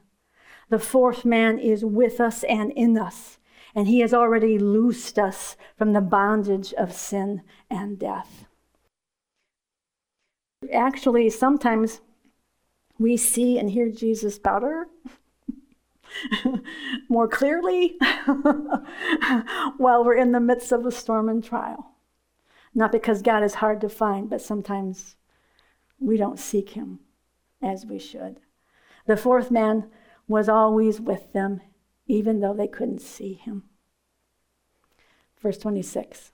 The 0.71 0.79
fourth 0.79 1.25
man 1.25 1.59
is 1.59 1.83
with 1.83 2.21
us 2.21 2.45
and 2.45 2.71
in 2.71 2.97
us, 2.97 3.37
and 3.75 3.89
he 3.89 3.99
has 3.99 4.13
already 4.13 4.57
loosed 4.57 5.19
us 5.19 5.57
from 5.77 5.91
the 5.91 5.99
bondage 5.99 6.73
of 6.75 6.93
sin 6.93 7.41
and 7.69 7.99
death. 7.99 8.45
Actually, 10.71 11.29
sometimes 11.29 11.99
we 12.97 13.17
see 13.17 13.59
and 13.59 13.71
hear 13.71 13.89
Jesus 13.89 14.39
better, 14.39 14.87
more 17.09 17.27
clearly, 17.27 17.97
while 19.75 20.05
we're 20.05 20.15
in 20.15 20.31
the 20.31 20.39
midst 20.39 20.71
of 20.71 20.85
a 20.85 20.91
storm 20.91 21.27
and 21.27 21.43
trial. 21.43 21.95
Not 22.73 22.93
because 22.93 23.21
God 23.21 23.43
is 23.43 23.55
hard 23.55 23.81
to 23.81 23.89
find, 23.89 24.29
but 24.29 24.41
sometimes 24.41 25.17
we 25.99 26.15
don't 26.15 26.39
seek 26.39 26.69
him 26.69 27.01
as 27.61 27.85
we 27.85 27.99
should. 27.99 28.39
The 29.05 29.17
fourth 29.17 29.51
man 29.51 29.89
was 30.31 30.49
always 30.49 30.99
with 30.99 31.33
them, 31.33 31.61
even 32.07 32.39
though 32.39 32.53
they 32.53 32.67
couldn't 32.67 33.01
see 33.01 33.33
him. 33.33 33.63
Verse 35.41 35.57
26. 35.57 36.31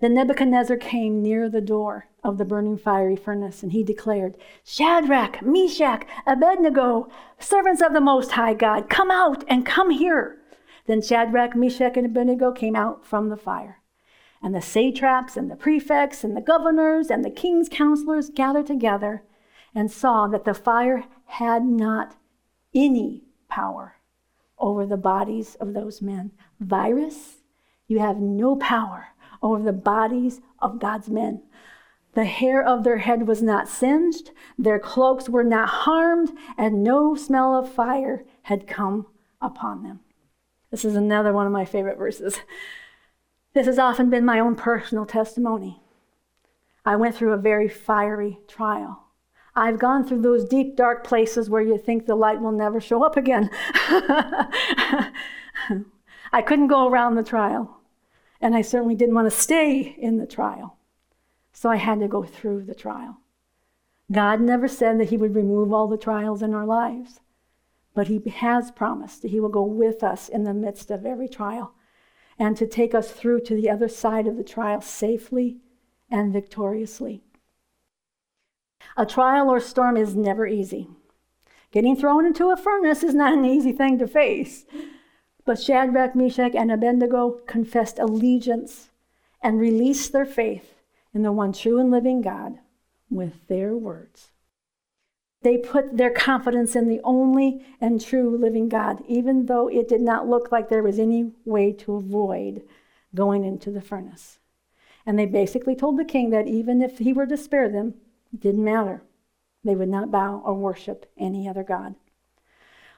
Then 0.00 0.14
Nebuchadnezzar 0.14 0.76
came 0.76 1.22
near 1.22 1.48
the 1.48 1.60
door 1.60 2.08
of 2.24 2.36
the 2.36 2.44
burning 2.44 2.76
fiery 2.76 3.16
furnace, 3.16 3.62
and 3.62 3.72
he 3.72 3.84
declared, 3.84 4.36
Shadrach, 4.64 5.40
Meshach, 5.40 6.06
Abednego, 6.26 7.08
servants 7.38 7.80
of 7.80 7.92
the 7.92 8.00
Most 8.00 8.32
High 8.32 8.54
God, 8.54 8.90
come 8.90 9.10
out 9.10 9.44
and 9.48 9.64
come 9.64 9.90
here. 9.90 10.38
Then 10.86 11.00
Shadrach, 11.00 11.54
Meshach, 11.54 11.96
and 11.96 12.06
Abednego 12.06 12.52
came 12.52 12.74
out 12.74 13.06
from 13.06 13.28
the 13.28 13.36
fire. 13.36 13.80
And 14.42 14.54
the 14.54 14.60
satraps 14.60 15.36
and 15.36 15.50
the 15.50 15.56
prefects 15.56 16.24
and 16.24 16.36
the 16.36 16.40
governors 16.40 17.10
and 17.10 17.24
the 17.24 17.30
king's 17.30 17.68
counselors 17.68 18.30
gathered 18.30 18.66
together 18.66 19.22
and 19.74 19.90
saw 19.90 20.26
that 20.28 20.44
the 20.44 20.54
fire 20.54 21.04
had 21.26 21.64
not 21.64 22.16
any 22.74 23.27
power 23.48 23.96
over 24.58 24.86
the 24.86 24.96
bodies 24.96 25.54
of 25.56 25.74
those 25.74 26.02
men. 26.02 26.32
Virus, 26.60 27.38
you 27.86 27.98
have 27.98 28.18
no 28.18 28.56
power 28.56 29.08
over 29.42 29.62
the 29.62 29.72
bodies 29.72 30.40
of 30.58 30.80
God's 30.80 31.08
men. 31.08 31.42
The 32.14 32.24
hair 32.24 32.62
of 32.62 32.84
their 32.84 32.98
head 32.98 33.28
was 33.28 33.42
not 33.42 33.68
singed, 33.68 34.30
their 34.58 34.78
cloaks 34.78 35.28
were 35.28 35.44
not 35.44 35.68
harmed, 35.68 36.30
and 36.56 36.82
no 36.82 37.14
smell 37.14 37.54
of 37.54 37.72
fire 37.72 38.24
had 38.42 38.66
come 38.66 39.06
upon 39.40 39.82
them. 39.82 40.00
This 40.70 40.84
is 40.84 40.96
another 40.96 41.32
one 41.32 41.46
of 41.46 41.52
my 41.52 41.64
favorite 41.64 41.98
verses. 41.98 42.40
This 43.54 43.66
has 43.66 43.78
often 43.78 44.10
been 44.10 44.24
my 44.24 44.40
own 44.40 44.54
personal 44.54 45.06
testimony. 45.06 45.80
I 46.84 46.96
went 46.96 47.14
through 47.14 47.32
a 47.32 47.38
very 47.38 47.68
fiery 47.68 48.40
trial. 48.46 49.07
I've 49.58 49.78
gone 49.78 50.06
through 50.06 50.22
those 50.22 50.44
deep, 50.44 50.76
dark 50.76 51.04
places 51.04 51.50
where 51.50 51.62
you 51.62 51.76
think 51.78 52.06
the 52.06 52.14
light 52.14 52.40
will 52.40 52.52
never 52.52 52.80
show 52.80 53.02
up 53.02 53.16
again. 53.16 53.50
I 56.32 56.42
couldn't 56.44 56.68
go 56.68 56.88
around 56.88 57.14
the 57.14 57.22
trial, 57.22 57.80
and 58.40 58.54
I 58.54 58.62
certainly 58.62 58.94
didn't 58.94 59.14
want 59.14 59.30
to 59.30 59.36
stay 59.36 59.96
in 59.98 60.18
the 60.18 60.26
trial. 60.26 60.78
So 61.52 61.68
I 61.70 61.76
had 61.76 62.00
to 62.00 62.08
go 62.08 62.22
through 62.22 62.64
the 62.64 62.74
trial. 62.74 63.18
God 64.12 64.40
never 64.40 64.68
said 64.68 65.00
that 65.00 65.10
He 65.10 65.16
would 65.16 65.34
remove 65.34 65.72
all 65.72 65.88
the 65.88 65.98
trials 65.98 66.42
in 66.42 66.54
our 66.54 66.66
lives, 66.66 67.20
but 67.94 68.08
He 68.08 68.20
has 68.36 68.70
promised 68.70 69.22
that 69.22 69.30
He 69.30 69.40
will 69.40 69.48
go 69.48 69.64
with 69.64 70.02
us 70.04 70.28
in 70.28 70.44
the 70.44 70.54
midst 70.54 70.90
of 70.90 71.04
every 71.04 71.28
trial 71.28 71.74
and 72.38 72.56
to 72.56 72.66
take 72.66 72.94
us 72.94 73.10
through 73.10 73.40
to 73.40 73.54
the 73.54 73.68
other 73.68 73.88
side 73.88 74.26
of 74.26 74.36
the 74.36 74.44
trial 74.44 74.80
safely 74.80 75.58
and 76.10 76.32
victoriously. 76.32 77.24
A 78.96 79.06
trial 79.06 79.50
or 79.50 79.60
storm 79.60 79.96
is 79.96 80.16
never 80.16 80.46
easy. 80.46 80.88
Getting 81.70 81.96
thrown 81.96 82.24
into 82.24 82.50
a 82.50 82.56
furnace 82.56 83.02
is 83.02 83.14
not 83.14 83.32
an 83.32 83.44
easy 83.44 83.72
thing 83.72 83.98
to 83.98 84.06
face. 84.06 84.64
But 85.44 85.60
Shadrach, 85.60 86.14
Meshach, 86.14 86.54
and 86.54 86.70
Abednego 86.70 87.40
confessed 87.46 87.98
allegiance 87.98 88.90
and 89.42 89.60
released 89.60 90.12
their 90.12 90.26
faith 90.26 90.74
in 91.14 91.22
the 91.22 91.32
one 91.32 91.52
true 91.52 91.78
and 91.78 91.90
living 91.90 92.20
God 92.20 92.58
with 93.10 93.46
their 93.48 93.74
words. 93.74 94.30
They 95.42 95.56
put 95.56 95.96
their 95.96 96.10
confidence 96.10 96.74
in 96.74 96.88
the 96.88 97.00
only 97.04 97.64
and 97.80 98.00
true 98.00 98.36
living 98.36 98.68
God, 98.68 99.02
even 99.06 99.46
though 99.46 99.68
it 99.68 99.88
did 99.88 100.00
not 100.00 100.28
look 100.28 100.50
like 100.50 100.68
there 100.68 100.82
was 100.82 100.98
any 100.98 101.32
way 101.44 101.72
to 101.72 101.94
avoid 101.94 102.62
going 103.14 103.44
into 103.44 103.70
the 103.70 103.80
furnace. 103.80 104.38
And 105.06 105.18
they 105.18 105.26
basically 105.26 105.76
told 105.76 105.98
the 105.98 106.04
king 106.04 106.30
that 106.30 106.48
even 106.48 106.82
if 106.82 106.98
he 106.98 107.12
were 107.12 107.26
to 107.26 107.36
spare 107.36 107.68
them, 107.68 107.94
didn't 108.36 108.64
matter. 108.64 109.02
They 109.64 109.74
would 109.74 109.88
not 109.88 110.10
bow 110.10 110.42
or 110.44 110.54
worship 110.54 111.10
any 111.18 111.48
other 111.48 111.62
God. 111.62 111.94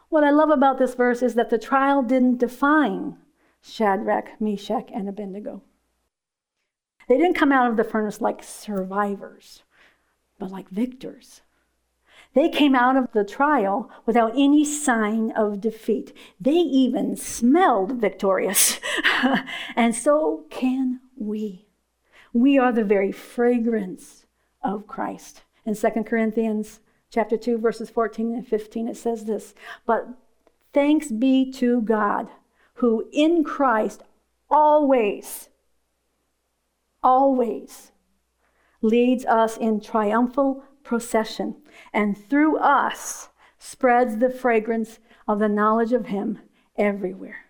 What 0.08 0.24
I 0.24 0.30
love 0.30 0.50
about 0.50 0.78
this 0.78 0.94
verse 0.94 1.22
is 1.22 1.34
that 1.34 1.50
the 1.50 1.58
trial 1.58 2.02
didn't 2.02 2.38
define 2.38 3.16
Shadrach, 3.62 4.40
Meshach, 4.40 4.90
and 4.92 5.08
Abednego. 5.08 5.62
They 7.08 7.16
didn't 7.16 7.36
come 7.36 7.52
out 7.52 7.70
of 7.70 7.76
the 7.76 7.84
furnace 7.84 8.20
like 8.20 8.42
survivors, 8.42 9.62
but 10.38 10.50
like 10.50 10.68
victors. 10.68 11.42
They 12.34 12.48
came 12.48 12.76
out 12.76 12.96
of 12.96 13.10
the 13.12 13.24
trial 13.24 13.90
without 14.06 14.32
any 14.36 14.64
sign 14.64 15.32
of 15.32 15.60
defeat. 15.60 16.16
They 16.40 16.52
even 16.52 17.16
smelled 17.16 18.00
victorious. 18.00 18.78
and 19.76 19.94
so 19.94 20.44
can 20.50 21.00
we. 21.16 21.66
We 22.32 22.58
are 22.58 22.72
the 22.72 22.84
very 22.84 23.10
fragrance 23.10 24.19
of 24.62 24.86
Christ. 24.86 25.42
In 25.64 25.74
2 25.74 25.90
Corinthians 26.04 26.80
chapter 27.10 27.36
2 27.36 27.58
verses 27.58 27.90
14 27.90 28.34
and 28.34 28.46
15 28.46 28.88
it 28.88 28.96
says 28.96 29.24
this, 29.24 29.54
but 29.86 30.08
thanks 30.72 31.08
be 31.08 31.50
to 31.52 31.82
God 31.82 32.28
who 32.74 33.08
in 33.12 33.44
Christ 33.44 34.02
always 34.50 35.48
always 37.02 37.92
leads 38.82 39.24
us 39.26 39.56
in 39.56 39.80
triumphal 39.80 40.64
procession, 40.82 41.56
and 41.92 42.16
through 42.16 42.58
us 42.58 43.28
spreads 43.58 44.18
the 44.18 44.30
fragrance 44.30 44.98
of 45.28 45.38
the 45.38 45.48
knowledge 45.48 45.92
of 45.92 46.06
Him 46.06 46.38
everywhere. 46.76 47.46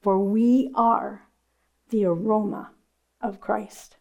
For 0.00 0.18
we 0.18 0.70
are 0.74 1.28
the 1.88 2.04
aroma 2.04 2.72
of 3.20 3.40
Christ. 3.40 3.96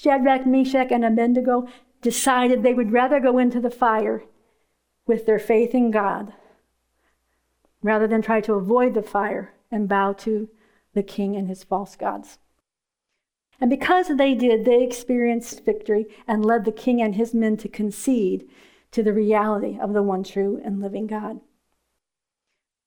Shadrach, 0.00 0.46
Meshach, 0.46 0.92
and 0.92 1.04
Abednego 1.04 1.66
decided 2.02 2.62
they 2.62 2.74
would 2.74 2.92
rather 2.92 3.18
go 3.18 3.38
into 3.38 3.60
the 3.60 3.70
fire 3.70 4.22
with 5.06 5.26
their 5.26 5.40
faith 5.40 5.74
in 5.74 5.90
God 5.90 6.32
rather 7.82 8.06
than 8.06 8.22
try 8.22 8.40
to 8.42 8.54
avoid 8.54 8.94
the 8.94 9.02
fire 9.02 9.54
and 9.70 9.88
bow 9.88 10.12
to 10.12 10.48
the 10.94 11.02
king 11.02 11.34
and 11.34 11.48
his 11.48 11.64
false 11.64 11.96
gods. 11.96 12.38
And 13.60 13.70
because 13.70 14.08
they 14.08 14.34
did, 14.34 14.64
they 14.64 14.84
experienced 14.84 15.64
victory 15.64 16.06
and 16.28 16.44
led 16.44 16.64
the 16.64 16.72
king 16.72 17.02
and 17.02 17.16
his 17.16 17.34
men 17.34 17.56
to 17.56 17.68
concede 17.68 18.48
to 18.92 19.02
the 19.02 19.12
reality 19.12 19.78
of 19.80 19.94
the 19.94 20.02
one 20.02 20.22
true 20.22 20.60
and 20.64 20.80
living 20.80 21.08
God. 21.08 21.40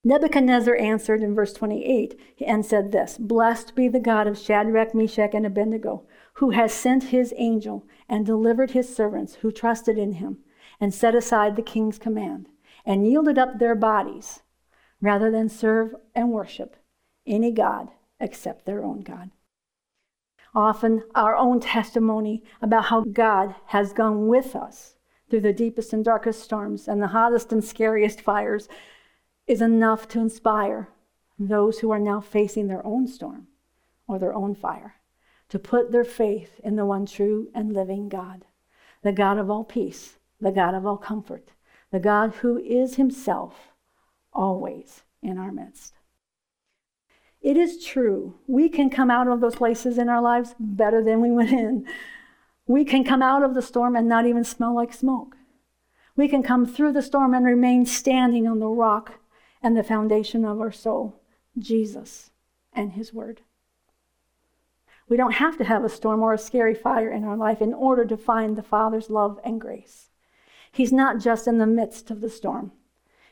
Nebuchadnezzar 0.03 0.75
answered 0.77 1.21
in 1.21 1.35
verse 1.35 1.53
28 1.53 2.19
and 2.47 2.65
said 2.65 2.91
this 2.91 3.17
Blessed 3.17 3.75
be 3.75 3.87
the 3.87 3.99
God 3.99 4.27
of 4.27 4.37
Shadrach, 4.37 4.95
Meshach, 4.95 5.33
and 5.33 5.45
Abednego, 5.45 6.03
who 6.33 6.51
has 6.51 6.73
sent 6.73 7.05
his 7.05 7.33
angel 7.37 7.85
and 8.07 8.25
delivered 8.25 8.71
his 8.71 8.93
servants 8.93 9.35
who 9.35 9.51
trusted 9.51 9.97
in 9.97 10.13
him 10.13 10.37
and 10.79 10.93
set 10.93 11.15
aside 11.15 11.55
the 11.55 11.61
king's 11.61 11.99
command 11.99 12.47
and 12.85 13.07
yielded 13.07 13.37
up 13.37 13.59
their 13.59 13.75
bodies 13.75 14.41
rather 15.01 15.29
than 15.31 15.49
serve 15.49 15.93
and 16.15 16.31
worship 16.31 16.77
any 17.25 17.51
God 17.51 17.89
except 18.19 18.65
their 18.65 18.83
own 18.83 19.01
God. 19.01 19.31
Often, 20.53 21.03
our 21.15 21.35
own 21.35 21.59
testimony 21.59 22.43
about 22.61 22.85
how 22.85 23.01
God 23.01 23.55
has 23.67 23.93
gone 23.93 24.27
with 24.27 24.55
us 24.55 24.95
through 25.29 25.41
the 25.41 25.53
deepest 25.53 25.93
and 25.93 26.03
darkest 26.03 26.41
storms 26.41 26.87
and 26.87 27.01
the 27.01 27.07
hottest 27.07 27.53
and 27.53 27.63
scariest 27.63 28.19
fires 28.19 28.67
is 29.47 29.61
enough 29.61 30.07
to 30.09 30.19
inspire 30.19 30.89
those 31.39 31.79
who 31.79 31.89
are 31.91 31.99
now 31.99 32.19
facing 32.19 32.67
their 32.67 32.85
own 32.85 33.07
storm 33.07 33.47
or 34.07 34.19
their 34.19 34.33
own 34.33 34.53
fire 34.53 34.95
to 35.51 35.59
put 35.59 35.91
their 35.91 36.05
faith 36.05 36.61
in 36.63 36.77
the 36.77 36.85
one 36.85 37.05
true 37.05 37.49
and 37.53 37.73
living 37.73 38.07
God, 38.07 38.45
the 39.03 39.11
God 39.11 39.37
of 39.37 39.49
all 39.49 39.65
peace, 39.65 40.15
the 40.39 40.49
God 40.51 40.73
of 40.73 40.85
all 40.85 40.95
comfort, 40.95 41.51
the 41.91 41.99
God 41.99 42.35
who 42.35 42.57
is 42.57 42.95
Himself 42.95 43.73
always 44.31 45.03
in 45.21 45.37
our 45.37 45.51
midst. 45.51 45.93
It 47.41 47.57
is 47.57 47.83
true, 47.83 48.35
we 48.47 48.69
can 48.69 48.89
come 48.89 49.11
out 49.11 49.27
of 49.27 49.41
those 49.41 49.57
places 49.57 49.97
in 49.97 50.07
our 50.07 50.21
lives 50.21 50.55
better 50.57 51.03
than 51.03 51.19
we 51.19 51.31
went 51.31 51.51
in. 51.51 51.85
We 52.65 52.85
can 52.85 53.03
come 53.03 53.21
out 53.21 53.43
of 53.43 53.53
the 53.53 53.61
storm 53.61 53.97
and 53.97 54.07
not 54.07 54.25
even 54.25 54.45
smell 54.45 54.73
like 54.73 54.93
smoke. 54.93 55.35
We 56.15 56.29
can 56.29 56.43
come 56.43 56.65
through 56.65 56.93
the 56.93 57.01
storm 57.01 57.33
and 57.33 57.45
remain 57.45 57.85
standing 57.85 58.47
on 58.47 58.59
the 58.59 58.67
rock 58.67 59.19
and 59.61 59.75
the 59.75 59.83
foundation 59.83 60.45
of 60.45 60.61
our 60.61 60.71
soul, 60.71 61.19
Jesus 61.59 62.31
and 62.71 62.93
His 62.93 63.13
Word. 63.13 63.41
We 65.11 65.17
don't 65.17 65.33
have 65.33 65.57
to 65.57 65.65
have 65.65 65.83
a 65.83 65.89
storm 65.89 66.21
or 66.21 66.33
a 66.33 66.37
scary 66.37 66.73
fire 66.73 67.11
in 67.11 67.25
our 67.25 67.35
life 67.35 67.61
in 67.61 67.73
order 67.73 68.05
to 68.05 68.15
find 68.15 68.55
the 68.55 68.63
Father's 68.63 69.09
love 69.09 69.41
and 69.43 69.59
grace. 69.59 70.09
He's 70.71 70.93
not 70.93 71.19
just 71.19 71.47
in 71.47 71.57
the 71.57 71.65
midst 71.65 72.09
of 72.11 72.21
the 72.21 72.29
storm, 72.29 72.71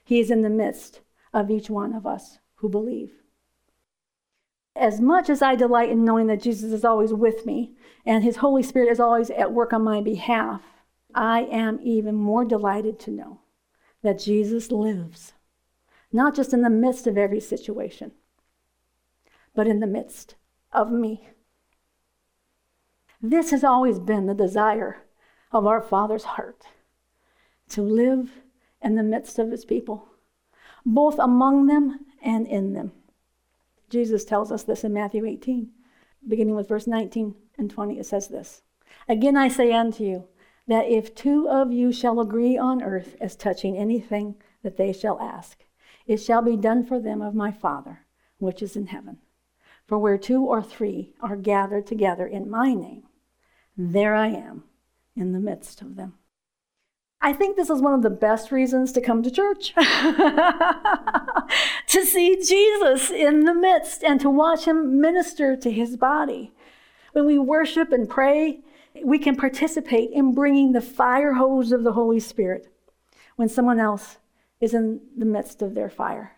He 0.03 0.19
is 0.19 0.29
in 0.29 0.41
the 0.41 0.49
midst 0.49 0.99
of 1.33 1.49
each 1.49 1.69
one 1.69 1.93
of 1.93 2.05
us 2.05 2.39
who 2.55 2.67
believe. 2.67 3.13
As 4.75 4.99
much 4.99 5.29
as 5.29 5.41
I 5.41 5.55
delight 5.55 5.89
in 5.89 6.03
knowing 6.03 6.27
that 6.27 6.41
Jesus 6.41 6.73
is 6.73 6.83
always 6.83 7.13
with 7.13 7.45
me 7.45 7.77
and 8.05 8.25
His 8.25 8.35
Holy 8.35 8.61
Spirit 8.61 8.91
is 8.91 8.99
always 8.99 9.29
at 9.29 9.53
work 9.53 9.71
on 9.71 9.81
my 9.81 10.01
behalf, 10.01 10.61
I 11.15 11.43
am 11.43 11.79
even 11.81 12.13
more 12.13 12.43
delighted 12.43 12.99
to 12.99 13.11
know 13.11 13.39
that 14.01 14.19
Jesus 14.19 14.69
lives, 14.69 15.31
not 16.11 16.35
just 16.35 16.53
in 16.53 16.61
the 16.61 16.69
midst 16.69 17.07
of 17.07 17.17
every 17.17 17.39
situation, 17.39 18.11
but 19.55 19.65
in 19.65 19.79
the 19.79 19.87
midst 19.87 20.35
of 20.73 20.91
me. 20.91 21.29
This 23.21 23.51
has 23.51 23.65
always 23.65 23.99
been 23.99 24.27
the 24.27 24.33
desire 24.33 25.03
of 25.51 25.65
our 25.65 25.81
Father's 25.81 26.23
heart 26.23 26.63
to 27.69 27.81
live 27.81 28.31
in 28.81 28.95
the 28.95 29.03
midst 29.03 29.37
of 29.37 29.51
His 29.51 29.65
people, 29.65 30.07
both 30.85 31.19
among 31.19 31.67
them 31.67 32.05
and 32.21 32.47
in 32.47 32.71
them. 32.71 32.93
Jesus 33.89 34.23
tells 34.23 34.53
us 34.53 34.63
this 34.63 34.85
in 34.85 34.93
Matthew 34.93 35.25
18, 35.25 35.69
beginning 36.27 36.55
with 36.55 36.69
verse 36.69 36.87
19 36.87 37.35
and 37.57 37.69
20. 37.69 37.99
It 37.99 38.05
says 38.05 38.29
this 38.29 38.61
Again 39.09 39.35
I 39.35 39.49
say 39.49 39.73
unto 39.73 40.05
you, 40.05 40.27
that 40.67 40.87
if 40.87 41.13
two 41.13 41.49
of 41.49 41.73
you 41.73 41.91
shall 41.91 42.21
agree 42.21 42.57
on 42.57 42.81
earth 42.81 43.17
as 43.19 43.35
touching 43.35 43.75
anything 43.75 44.35
that 44.63 44.77
they 44.77 44.93
shall 44.93 45.19
ask, 45.19 45.65
it 46.05 46.17
shall 46.17 46.41
be 46.41 46.55
done 46.55 46.85
for 46.85 46.99
them 46.99 47.21
of 47.21 47.35
my 47.35 47.51
Father, 47.51 48.05
which 48.37 48.61
is 48.61 48.77
in 48.77 48.87
heaven. 48.87 49.17
For 49.85 49.97
where 49.97 50.17
two 50.17 50.45
or 50.45 50.61
three 50.61 51.15
are 51.19 51.35
gathered 51.35 51.85
together 51.85 52.25
in 52.25 52.49
my 52.49 52.73
name, 52.73 53.03
there 53.81 54.13
I 54.13 54.27
am 54.27 54.65
in 55.15 55.31
the 55.31 55.39
midst 55.39 55.81
of 55.81 55.95
them. 55.95 56.15
I 57.21 57.31
think 57.31 57.55
this 57.55 57.69
is 57.69 57.81
one 57.81 57.93
of 57.93 58.01
the 58.01 58.09
best 58.09 58.51
reasons 58.51 58.91
to 58.91 58.99
come 58.99 59.23
to 59.23 59.31
church. 59.31 59.73
to 61.87 62.05
see 62.05 62.43
Jesus 62.45 63.09
in 63.09 63.45
the 63.45 63.53
midst 63.53 64.03
and 64.03 64.19
to 64.19 64.29
watch 64.29 64.65
him 64.65 64.99
minister 64.99 65.55
to 65.55 65.71
his 65.71 65.95
body. 65.95 66.51
When 67.13 67.25
we 67.25 67.37
worship 67.37 67.93
and 67.93 68.09
pray, 68.09 68.59
we 69.03 69.17
can 69.17 69.37
participate 69.37 70.11
in 70.11 70.33
bringing 70.33 70.73
the 70.73 70.81
fire 70.81 71.33
hose 71.33 71.71
of 71.71 71.83
the 71.83 71.93
Holy 71.93 72.19
Spirit 72.19 72.67
when 73.37 73.47
someone 73.47 73.79
else 73.79 74.17
is 74.59 74.73
in 74.73 74.99
the 75.17 75.25
midst 75.25 75.61
of 75.61 75.73
their 75.73 75.89
fire. 75.89 76.33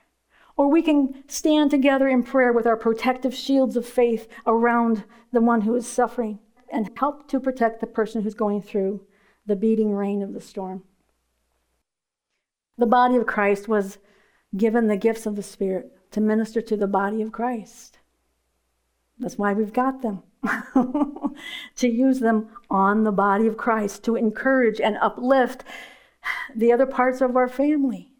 Or 0.57 0.69
we 0.69 0.83
can 0.83 1.23
stand 1.27 1.71
together 1.71 2.07
in 2.07 2.21
prayer 2.21 2.53
with 2.53 2.67
our 2.67 2.77
protective 2.77 3.33
shields 3.33 3.75
of 3.75 3.87
faith 3.87 4.27
around 4.45 5.05
the 5.31 5.41
one 5.41 5.61
who 5.61 5.75
is 5.75 5.87
suffering 5.87 6.37
and 6.71 6.89
help 6.97 7.27
to 7.29 7.39
protect 7.39 7.79
the 7.79 7.87
person 7.87 8.21
who's 8.21 8.33
going 8.33 8.61
through 8.61 9.01
the 9.45 9.55
beating 9.55 9.93
rain 9.93 10.21
of 10.21 10.33
the 10.33 10.41
storm. 10.41 10.83
The 12.77 12.85
body 12.85 13.15
of 13.15 13.25
Christ 13.25 13.67
was 13.67 13.97
given 14.55 14.87
the 14.87 14.97
gifts 14.97 15.25
of 15.25 15.35
the 15.35 15.43
Spirit 15.43 15.91
to 16.11 16.21
minister 16.21 16.61
to 16.61 16.77
the 16.77 16.87
body 16.87 17.21
of 17.21 17.31
Christ. 17.31 17.99
That's 19.19 19.37
why 19.37 19.53
we've 19.53 19.73
got 19.73 20.01
them. 20.01 20.23
to 21.75 21.87
use 21.87 22.19
them 22.19 22.49
on 22.69 23.03
the 23.03 23.11
body 23.11 23.45
of 23.45 23.57
Christ, 23.57 24.03
to 24.05 24.15
encourage 24.15 24.81
and 24.81 24.97
uplift 24.97 25.63
the 26.55 26.71
other 26.71 26.87
parts 26.87 27.21
of 27.21 27.35
our 27.35 27.47
family. 27.47 28.11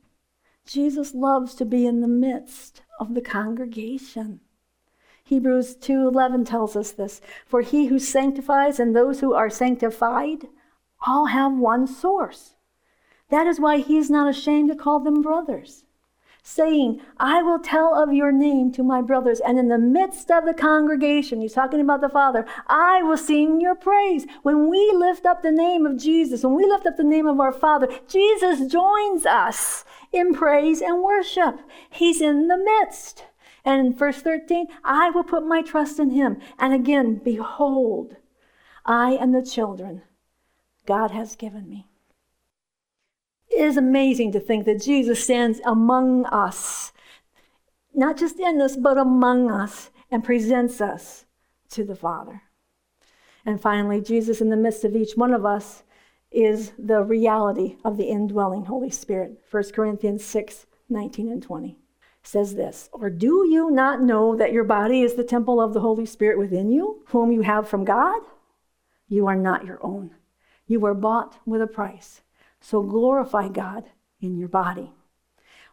Jesus 0.65 1.15
loves 1.15 1.55
to 1.55 1.65
be 1.65 1.85
in 1.85 2.01
the 2.01 2.07
midst 2.07 2.83
of 2.99 3.15
the 3.15 3.21
congregation. 3.21 4.41
Hebrews 5.31 5.77
2:11 5.77 6.43
tells 6.43 6.75
us 6.75 6.91
this, 6.91 7.21
for 7.45 7.61
he 7.61 7.85
who 7.85 7.99
sanctifies 7.99 8.81
and 8.81 8.93
those 8.93 9.21
who 9.21 9.33
are 9.33 9.49
sanctified 9.49 10.49
all 11.07 11.27
have 11.27 11.53
one 11.53 11.87
source. 11.87 12.55
That 13.29 13.47
is 13.47 13.57
why 13.57 13.77
he 13.77 13.97
is 13.97 14.09
not 14.09 14.27
ashamed 14.27 14.69
to 14.71 14.75
call 14.75 14.99
them 14.99 15.21
brothers, 15.21 15.85
saying, 16.43 16.99
I 17.17 17.41
will 17.41 17.59
tell 17.59 17.95
of 17.95 18.13
your 18.13 18.33
name 18.33 18.73
to 18.73 18.83
my 18.83 19.01
brothers, 19.01 19.39
and 19.39 19.57
in 19.57 19.69
the 19.69 19.77
midst 19.77 20.29
of 20.29 20.43
the 20.43 20.53
congregation, 20.53 21.39
he's 21.39 21.53
talking 21.53 21.79
about 21.79 22.01
the 22.01 22.09
Father, 22.09 22.45
I 22.67 23.01
will 23.01 23.15
sing 23.15 23.61
your 23.61 23.75
praise. 23.75 24.27
When 24.43 24.69
we 24.69 24.91
lift 24.93 25.25
up 25.25 25.43
the 25.43 25.51
name 25.51 25.85
of 25.85 25.95
Jesus, 25.95 26.43
when 26.43 26.55
we 26.55 26.65
lift 26.65 26.85
up 26.85 26.97
the 26.97 27.05
name 27.05 27.25
of 27.25 27.39
our 27.39 27.53
Father, 27.53 27.87
Jesus 28.05 28.69
joins 28.69 29.25
us 29.25 29.85
in 30.11 30.33
praise 30.33 30.81
and 30.81 31.01
worship. 31.01 31.61
He's 31.89 32.19
in 32.19 32.49
the 32.49 32.57
midst. 32.57 33.23
And 33.63 33.87
in 33.87 33.93
verse 33.93 34.21
13, 34.21 34.67
I 34.83 35.09
will 35.11 35.23
put 35.23 35.45
my 35.45 35.61
trust 35.61 35.99
in 35.99 36.11
him. 36.11 36.39
And 36.57 36.73
again, 36.73 37.15
behold, 37.23 38.17
I 38.85 39.11
and 39.13 39.33
the 39.35 39.45
children 39.45 40.01
God 40.85 41.11
has 41.11 41.35
given 41.35 41.69
me. 41.69 41.87
It 43.49 43.63
is 43.63 43.77
amazing 43.77 44.31
to 44.31 44.39
think 44.39 44.65
that 44.65 44.81
Jesus 44.81 45.23
stands 45.23 45.59
among 45.65 46.25
us, 46.25 46.93
not 47.93 48.17
just 48.17 48.39
in 48.39 48.61
us, 48.61 48.75
but 48.75 48.97
among 48.97 49.51
us, 49.51 49.89
and 50.09 50.23
presents 50.23 50.81
us 50.81 51.25
to 51.69 51.83
the 51.83 51.95
Father. 51.95 52.43
And 53.45 53.61
finally, 53.61 54.01
Jesus, 54.01 54.41
in 54.41 54.49
the 54.49 54.55
midst 54.55 54.83
of 54.83 54.95
each 54.95 55.15
one 55.15 55.33
of 55.33 55.45
us, 55.45 55.83
is 56.31 56.71
the 56.79 57.03
reality 57.03 57.75
of 57.83 57.97
the 57.97 58.05
indwelling 58.05 58.65
Holy 58.65 58.89
Spirit. 58.89 59.41
1 59.49 59.63
Corinthians 59.73 60.23
6 60.23 60.65
19 60.89 61.31
and 61.31 61.41
20 61.41 61.80
says 62.23 62.55
this 62.55 62.89
Or 62.91 63.09
do 63.09 63.47
you 63.47 63.71
not 63.71 64.01
know 64.01 64.35
that 64.35 64.51
your 64.51 64.63
body 64.63 65.01
is 65.01 65.15
the 65.15 65.23
temple 65.23 65.61
of 65.61 65.73
the 65.73 65.81
Holy 65.81 66.05
Spirit 66.05 66.37
within 66.37 66.71
you, 66.71 67.03
whom 67.07 67.31
you 67.31 67.41
have 67.41 67.67
from 67.67 67.85
God? 67.85 68.21
You 69.07 69.27
are 69.27 69.35
not 69.35 69.65
your 69.65 69.79
own. 69.85 70.11
You 70.67 70.79
were 70.79 70.93
bought 70.93 71.37
with 71.45 71.61
a 71.61 71.67
price. 71.67 72.21
So 72.59 72.81
glorify 72.83 73.49
God 73.49 73.85
in 74.21 74.37
your 74.37 74.47
body. 74.47 74.93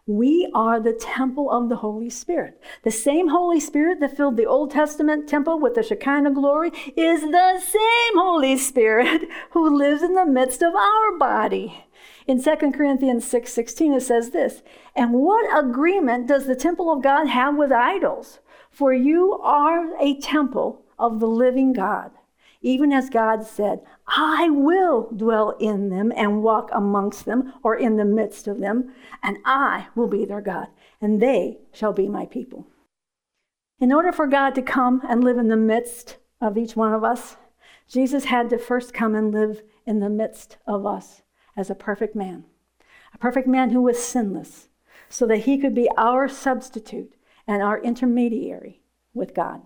We 0.09 0.51
are 0.55 0.81
the 0.81 0.95
temple 0.95 1.51
of 1.51 1.69
the 1.69 1.77
Holy 1.77 2.09
Spirit. 2.09 2.63
The 2.83 2.91
same 2.91 3.29
Holy 3.29 3.61
Spirit 3.61 4.01
that 4.01 4.17
filled 4.17 4.39
the 4.39 4.47
Old 4.47 4.71
Testament 4.71 5.29
temple 5.29 5.61
with 5.61 5.75
the 5.75 5.83
Shekinah 5.83 6.31
glory 6.31 6.73
is 6.97 7.21
the 7.21 7.61
same 7.61 8.19
Holy 8.19 8.57
Spirit 8.57 9.29
who 9.51 9.77
lives 9.77 10.03
in 10.03 10.15
the 10.15 10.25
midst 10.25 10.63
of 10.63 10.75
our 10.75 11.19
body. 11.19 11.85
In 12.29 12.41
2 12.41 12.57
Corinthians 12.73 13.27
6 13.27 13.53
16, 13.53 13.95
it 13.95 14.03
says 14.03 14.31
this 14.31 14.63
And 14.95 15.13
what 15.13 15.59
agreement 15.59 16.29
does 16.29 16.47
the 16.47 16.55
temple 16.55 16.93
of 16.93 17.03
God 17.03 17.27
have 17.27 17.57
with 17.57 17.73
idols? 17.73 18.39
For 18.71 18.93
you 18.93 19.41
are 19.43 19.99
a 20.01 20.21
temple 20.21 20.85
of 20.99 21.19
the 21.19 21.27
living 21.27 21.73
God 21.73 22.13
even 22.61 22.93
as 22.93 23.09
God 23.11 23.45
said, 23.45 23.81
I 24.07 24.51
will 24.51 25.11
dwell 25.15 25.51
in 25.61 25.91
them 25.91 26.13
and 26.17 26.43
walk 26.43 26.71
amongst 26.73 27.25
them 27.25 27.53
or 27.63 27.77
in 27.77 27.97
the 27.97 28.05
midst 28.05 28.49
of 28.49 28.59
them, 28.59 28.93
and 29.23 29.39
I 29.45 29.87
will 29.95 30.09
be 30.09 30.25
their 30.25 30.41
God, 30.41 30.69
and 31.01 31.21
they 31.21 31.59
shall 31.73 31.93
be 31.93 32.09
my 32.09 32.27
people. 32.27 32.67
In 33.81 33.93
order 33.93 34.13
for 34.13 34.27
God 34.27 34.55
to 34.57 34.63
come 34.63 35.03
and 35.09 35.23
live 35.23 35.39
in 35.39 35.49
the 35.49 35.57
midst 35.57 36.17
of 36.41 36.59
each 36.59 36.75
one 36.75 36.93
of 36.93 37.05
us, 37.05 37.37
Jesus 37.89 38.25
had 38.25 38.51
to 38.51 38.59
first 38.59 38.93
come 38.93 39.15
and 39.15 39.33
live 39.33 39.63
in 39.87 40.01
the 40.01 40.11
midst 40.11 40.57
of 40.67 40.85
us 40.85 41.23
as 41.59 41.69
a 41.69 41.75
perfect 41.75 42.15
man, 42.15 42.45
a 43.13 43.19
perfect 43.19 43.49
man 43.49 43.71
who 43.71 43.83
was 43.83 43.99
sinless, 43.99 44.69
so 45.09 45.27
that 45.27 45.41
he 45.41 45.59
could 45.59 45.75
be 45.75 45.91
our 45.97 46.29
substitute 46.29 47.15
and 47.47 47.63
our 47.63 47.83
intermediary 47.83 48.81
with 49.13 49.35
God. 49.35 49.63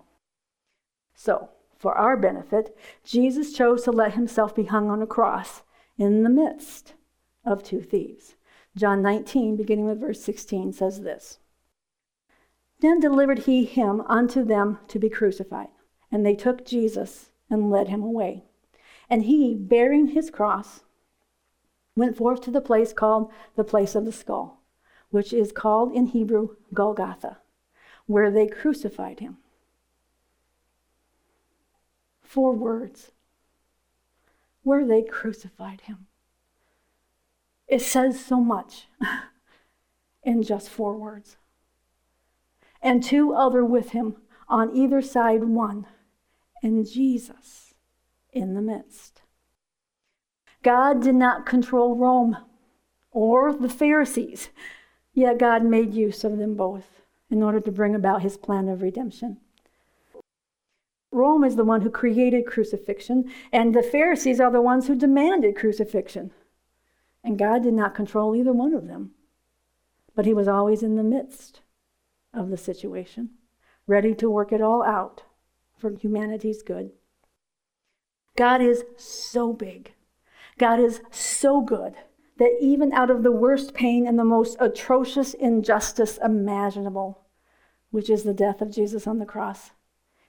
So, 1.13 1.49
for 1.77 1.93
our 1.93 2.17
benefit, 2.17 2.75
Jesus 3.03 3.53
chose 3.53 3.83
to 3.83 3.91
let 3.91 4.15
himself 4.15 4.55
be 4.55 4.63
hung 4.63 4.89
on 4.89 5.01
a 5.01 5.07
cross 5.07 5.61
in 5.97 6.23
the 6.23 6.29
midst 6.29 6.93
of 7.45 7.61
two 7.61 7.81
thieves. 7.81 8.35
John 8.75 9.03
19, 9.03 9.55
beginning 9.55 9.85
with 9.85 9.99
verse 9.99 10.23
16, 10.23 10.73
says 10.73 11.01
this 11.01 11.37
Then 12.79 12.99
delivered 12.99 13.39
he 13.39 13.65
him 13.65 14.01
unto 14.07 14.43
them 14.43 14.79
to 14.87 14.97
be 14.97 15.09
crucified. 15.09 15.67
And 16.11 16.25
they 16.25 16.35
took 16.35 16.65
Jesus 16.65 17.29
and 17.49 17.69
led 17.69 17.89
him 17.89 18.01
away. 18.01 18.45
And 19.09 19.23
he, 19.23 19.53
bearing 19.53 20.07
his 20.07 20.31
cross, 20.31 20.81
went 21.95 22.17
forth 22.17 22.41
to 22.41 22.51
the 22.51 22.61
place 22.61 22.93
called 22.93 23.31
the 23.55 23.63
place 23.63 23.95
of 23.95 24.05
the 24.05 24.11
skull, 24.11 24.61
which 25.09 25.33
is 25.33 25.51
called 25.51 25.93
in 25.93 26.07
Hebrew 26.07 26.55
Golgotha, 26.73 27.37
where 28.05 28.31
they 28.31 28.47
crucified 28.47 29.19
him. 29.19 29.37
Four 32.21 32.53
words. 32.53 33.11
Where 34.63 34.85
they 34.85 35.03
crucified 35.03 35.81
him. 35.81 36.07
It 37.67 37.81
says 37.81 38.23
so 38.23 38.39
much 38.39 38.87
in 40.23 40.43
just 40.43 40.69
four 40.69 40.97
words. 40.97 41.37
And 42.81 43.03
two 43.03 43.33
other 43.33 43.63
with 43.63 43.91
him 43.91 44.17
on 44.47 44.75
either 44.75 45.01
side, 45.01 45.43
one, 45.43 45.87
and 46.61 46.87
Jesus 46.89 47.73
in 48.31 48.53
the 48.53 48.61
midst. 48.61 49.22
God 50.63 51.03
did 51.03 51.15
not 51.15 51.45
control 51.45 51.95
Rome 51.95 52.37
or 53.11 53.53
the 53.53 53.69
Pharisees, 53.69 54.49
yet 55.13 55.37
God 55.37 55.63
made 55.63 55.93
use 55.93 56.23
of 56.23 56.37
them 56.37 56.55
both 56.55 57.01
in 57.29 57.43
order 57.43 57.59
to 57.59 57.71
bring 57.71 57.93
about 57.93 58.21
his 58.21 58.37
plan 58.37 58.69
of 58.69 58.81
redemption. 58.81 59.37
Rome 61.11 61.43
is 61.43 61.55
the 61.55 61.65
one 61.65 61.81
who 61.81 61.91
created 61.91 62.47
crucifixion, 62.47 63.29
and 63.51 63.75
the 63.75 63.83
Pharisees 63.83 64.39
are 64.39 64.51
the 64.51 64.61
ones 64.61 64.87
who 64.87 64.95
demanded 64.95 65.55
crucifixion. 65.55 66.31
And 67.23 67.37
God 67.37 67.63
did 67.63 67.73
not 67.73 67.93
control 67.93 68.35
either 68.35 68.51
one 68.51 68.73
of 68.73 68.87
them. 68.87 69.11
But 70.15 70.25
he 70.25 70.33
was 70.33 70.47
always 70.47 70.81
in 70.81 70.95
the 70.95 71.03
midst 71.03 71.61
of 72.33 72.49
the 72.49 72.57
situation, 72.57 73.29
ready 73.85 74.15
to 74.15 74.29
work 74.29 74.51
it 74.51 74.61
all 74.61 74.83
out 74.83 75.23
for 75.77 75.91
humanity's 75.91 76.63
good. 76.63 76.91
God 78.35 78.61
is 78.61 78.83
so 78.97 79.53
big 79.53 79.93
God 80.57 80.79
is 80.79 81.01
so 81.11 81.61
good 81.61 81.95
that 82.37 82.57
even 82.59 82.91
out 82.93 83.09
of 83.09 83.23
the 83.23 83.31
worst 83.31 83.73
pain 83.73 84.07
and 84.07 84.17
the 84.17 84.25
most 84.25 84.57
atrocious 84.59 85.33
injustice 85.33 86.17
imaginable, 86.23 87.25
which 87.91 88.09
is 88.09 88.23
the 88.23 88.33
death 88.33 88.61
of 88.61 88.71
Jesus 88.71 89.07
on 89.07 89.19
the 89.19 89.25
cross, 89.25 89.71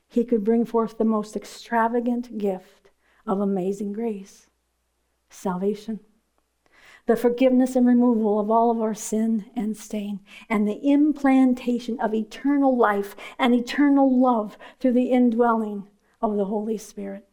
he 0.08 0.24
could 0.24 0.44
bring 0.44 0.64
forth 0.64 0.98
the 0.98 1.04
most 1.04 1.34
extravagant 1.34 2.38
gift 2.38 2.90
of 3.26 3.40
amazing 3.40 3.92
grace 3.92 4.48
salvation. 5.30 6.00
The 7.06 7.16
forgiveness 7.16 7.76
and 7.76 7.86
removal 7.86 8.40
of 8.40 8.50
all 8.50 8.70
of 8.70 8.80
our 8.80 8.94
sin 8.94 9.46
and 9.54 9.76
stain, 9.76 10.20
and 10.48 10.66
the 10.66 10.80
implantation 10.88 12.00
of 12.00 12.14
eternal 12.14 12.76
life 12.76 13.14
and 13.38 13.54
eternal 13.54 14.20
love 14.20 14.56
through 14.80 14.92
the 14.92 15.10
indwelling 15.10 15.88
of 16.22 16.36
the 16.36 16.46
Holy 16.46 16.78
Spirit. 16.78 17.28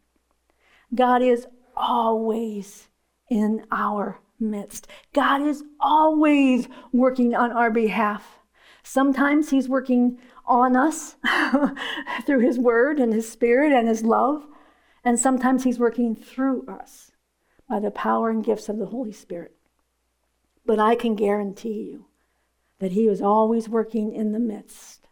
God 0.93 1.21
is 1.21 1.47
always 1.76 2.89
in 3.30 3.65
our 3.72 4.19
midst. 4.39 4.88
God 5.13 5.41
is 5.41 5.63
always 5.80 6.67
working 6.91 7.36
on 7.36 7.51
our 7.51 7.72
behalf. 7.72 8.39
Sometimes 8.84 9.49
He's 9.49 9.69
working 9.69 10.19
on 10.45 10.76
us 10.76 11.15
through 12.26 12.39
His 12.39 12.57
Word 12.59 12.99
and 12.99 13.13
His 13.13 13.32
Spirit 13.32 13.72
and 13.72 13.88
His 13.88 14.03
love. 14.03 14.45
And 15.03 15.19
sometimes 15.19 15.63
He's 15.63 15.80
working 15.80 16.15
through 16.15 16.65
us 16.67 17.11
by 17.69 17.80
the 17.80 17.91
power 17.91 18.30
and 18.30 18.43
gifts 18.43 18.69
of 18.69 18.78
the 18.78 18.88
Holy 18.88 19.13
Spirit. 19.13 19.55
But 20.65 20.80
I 20.80 20.95
can 20.95 21.15
guarantee 21.15 21.89
you 21.91 22.05
that 22.80 22.91
He 22.91 23.07
is 23.07 23.22
always 23.22 23.69
working 23.69 24.13
in 24.13 24.32
the 24.32 24.39
midst, 24.39 25.07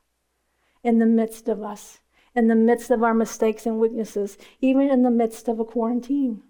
in 0.83 0.99
the 0.99 1.05
midst 1.05 1.47
of 1.47 1.61
us, 1.63 1.99
in 2.35 2.47
the 2.47 2.55
midst 2.55 2.91
of 2.91 3.03
our 3.03 3.13
mistakes 3.13 3.65
and 3.65 3.79
weaknesses, 3.79 4.37
even 4.61 4.89
in 4.89 5.03
the 5.03 5.11
midst 5.11 5.47
of 5.47 5.59
a 5.59 5.65
quarantine. 5.65 6.43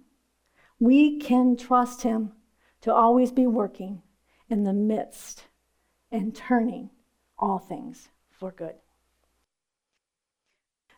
We 0.80 1.20
can 1.20 1.58
trust 1.58 2.04
Him 2.04 2.32
to 2.82 2.94
always 2.94 3.32
be 3.32 3.46
working 3.46 4.02
in 4.50 4.64
the 4.64 4.74
midst 4.74 5.46
and 6.12 6.36
turning 6.36 6.90
all 7.38 7.60
things 7.60 8.10
for 8.32 8.52
good. 8.52 8.76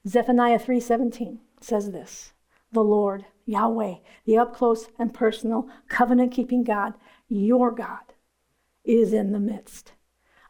Zephaniah 0.08 0.60
3:17 0.60 1.40
says 1.60 1.92
this, 1.92 2.34
"The 2.72 2.84
Lord, 2.84 3.26
Yahweh, 3.46 3.96
the 4.26 4.38
up 4.38 4.54
close 4.54 4.90
and 4.98 5.14
personal 5.14 5.68
covenant-keeping 5.88 6.64
God, 6.64 6.94
your 7.28 7.72
God, 7.72 8.14
is 8.84 9.14
in 9.14 9.32
the 9.32 9.40
midst." 9.40 9.94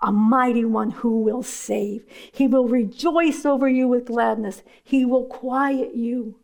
a 0.01 0.11
mighty 0.11 0.65
one 0.65 0.89
who 0.89 1.21
will 1.21 1.43
save. 1.43 2.05
He 2.31 2.47
will 2.47 2.67
rejoice 2.67 3.45
over 3.45 3.69
you 3.69 3.87
with 3.87 4.05
gladness. 4.05 4.63
He 4.83 5.05
will 5.05 5.25
quiet 5.25 5.93
you 5.93 6.39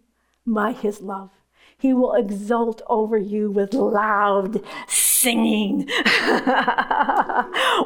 by 0.46 0.74
his 0.74 1.02
love. 1.02 1.32
He 1.80 1.94
will 1.94 2.14
exult 2.16 2.82
over 2.88 3.20
you 3.20 3.52
with 3.52 3.76
loud 3.76 4.64
singing. 4.88 5.88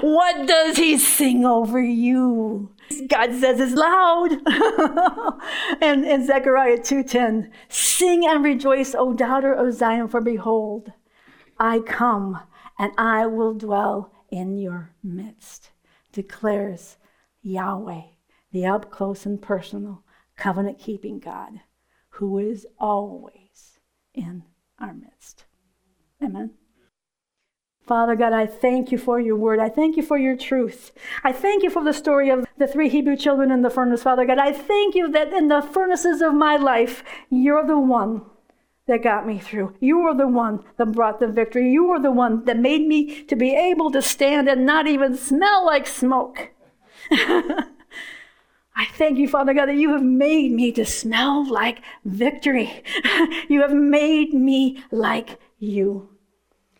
what 0.01 0.47
does 0.47 0.77
he 0.77 0.97
sing 0.97 1.45
over 1.45 1.81
you? 1.81 2.71
God 3.09 3.33
says 3.35 3.59
it's 3.59 3.73
loud. 3.73 4.31
and 5.81 6.05
in 6.05 6.25
Zechariah 6.25 6.77
2:10, 6.77 7.49
sing 7.67 8.25
and 8.25 8.45
rejoice, 8.45 8.95
O 8.95 9.11
daughter 9.11 9.51
of 9.53 9.73
Zion, 9.73 10.07
for 10.07 10.21
behold, 10.21 10.93
I 11.59 11.79
come 11.79 12.39
and 12.79 12.93
I 12.97 13.25
will 13.27 13.53
dwell 13.53 14.13
in 14.29 14.57
your 14.57 14.91
midst, 15.03 15.71
declares 16.13 16.95
Yahweh, 17.41 18.03
the 18.53 18.65
up 18.65 18.89
close 18.89 19.25
and 19.25 19.41
personal, 19.41 20.05
covenant 20.37 20.79
keeping 20.79 21.19
God, 21.19 21.59
who 22.11 22.37
is 22.37 22.65
always 22.79 23.40
in 24.13 24.43
our 24.79 24.93
midst. 24.93 25.45
Amen. 26.23 26.51
Father 27.87 28.15
God, 28.15 28.31
I 28.31 28.45
thank 28.45 28.91
you 28.91 28.97
for 28.97 29.19
your 29.19 29.35
word. 29.35 29.59
I 29.59 29.67
thank 29.67 29.97
you 29.97 30.03
for 30.03 30.17
your 30.17 30.37
truth. 30.37 30.91
I 31.23 31.31
thank 31.31 31.63
you 31.63 31.69
for 31.69 31.83
the 31.83 31.93
story 31.93 32.29
of 32.29 32.45
the 32.57 32.67
three 32.67 32.89
Hebrew 32.89 33.17
children 33.17 33.51
in 33.51 33.63
the 33.63 33.69
furnace, 33.69 34.03
Father 34.03 34.25
God. 34.25 34.37
I 34.37 34.53
thank 34.53 34.95
you 34.95 35.11
that 35.11 35.33
in 35.33 35.47
the 35.47 35.61
furnaces 35.61 36.21
of 36.21 36.33
my 36.33 36.57
life, 36.57 37.03
you're 37.29 37.65
the 37.65 37.79
one 37.79 38.21
that 38.87 39.03
got 39.03 39.25
me 39.27 39.39
through. 39.39 39.75
You 39.79 39.99
were 39.99 40.13
the 40.13 40.27
one 40.27 40.63
that 40.77 40.91
brought 40.91 41.19
the 41.19 41.27
victory. 41.27 41.71
You 41.71 41.85
were 41.85 41.99
the 41.99 42.11
one 42.11 42.45
that 42.45 42.59
made 42.59 42.87
me 42.87 43.23
to 43.23 43.35
be 43.35 43.55
able 43.55 43.91
to 43.91 44.01
stand 44.01 44.47
and 44.47 44.65
not 44.65 44.87
even 44.87 45.17
smell 45.17 45.65
like 45.65 45.87
smoke. 45.87 46.51
I 48.75 48.85
thank 48.85 49.17
you, 49.17 49.27
Father 49.27 49.53
God, 49.53 49.67
that 49.67 49.75
you 49.75 49.91
have 49.91 50.03
made 50.03 50.51
me 50.51 50.71
to 50.73 50.85
smell 50.85 51.49
like 51.49 51.81
victory. 52.05 52.83
you 53.49 53.61
have 53.61 53.73
made 53.73 54.33
me 54.33 54.83
like 54.91 55.39
you 55.59 56.09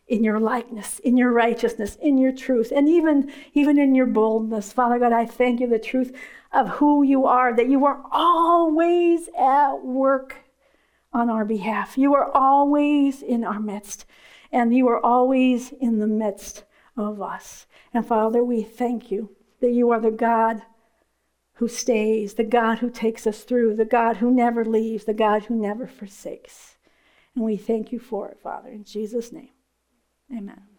in 0.07 0.23
your 0.23 0.39
likeness, 0.39 0.99
in 0.99 1.15
your 1.17 1.31
righteousness, 1.31 1.97
in 2.01 2.17
your 2.17 2.31
truth, 2.31 2.71
and 2.75 2.87
even, 2.89 3.31
even 3.53 3.77
in 3.77 3.95
your 3.95 4.05
boldness. 4.05 4.73
Father 4.73 4.99
God, 4.99 5.13
I 5.13 5.25
thank 5.25 5.59
you 5.59 5.67
the 5.67 5.79
truth 5.79 6.15
of 6.51 6.67
who 6.67 7.03
you 7.03 7.25
are, 7.25 7.55
that 7.55 7.69
you 7.69 7.85
are 7.85 8.03
always 8.11 9.29
at 9.39 9.75
work 9.75 10.35
on 11.13 11.29
our 11.29 11.45
behalf. 11.45 11.97
You 11.97 12.13
are 12.13 12.29
always 12.31 13.21
in 13.21 13.43
our 13.43 13.59
midst, 13.59 14.05
and 14.51 14.75
you 14.75 14.87
are 14.89 15.03
always 15.03 15.71
in 15.71 15.99
the 15.99 16.07
midst 16.07 16.63
of 16.97 17.21
us. 17.21 17.65
And 17.93 18.05
Father, 18.05 18.43
we 18.43 18.63
thank 18.63 19.11
you 19.11 19.35
that 19.61 19.71
you 19.71 19.91
are 19.91 19.99
the 19.99 20.11
God 20.11 20.61
who 21.61 21.67
stays, 21.67 22.33
the 22.33 22.43
God 22.43 22.79
who 22.79 22.89
takes 22.89 23.27
us 23.27 23.43
through, 23.43 23.75
the 23.75 23.85
God 23.85 24.17
who 24.17 24.31
never 24.31 24.65
leaves, 24.65 25.05
the 25.05 25.13
God 25.13 25.43
who 25.43 25.53
never 25.53 25.85
forsakes. 25.85 26.75
And 27.35 27.43
we 27.43 27.55
thank 27.55 27.91
you 27.91 27.99
for 27.99 28.29
it, 28.29 28.39
Father, 28.41 28.69
in 28.69 28.83
Jesus' 28.83 29.31
name. 29.31 29.51
Amen. 30.35 30.70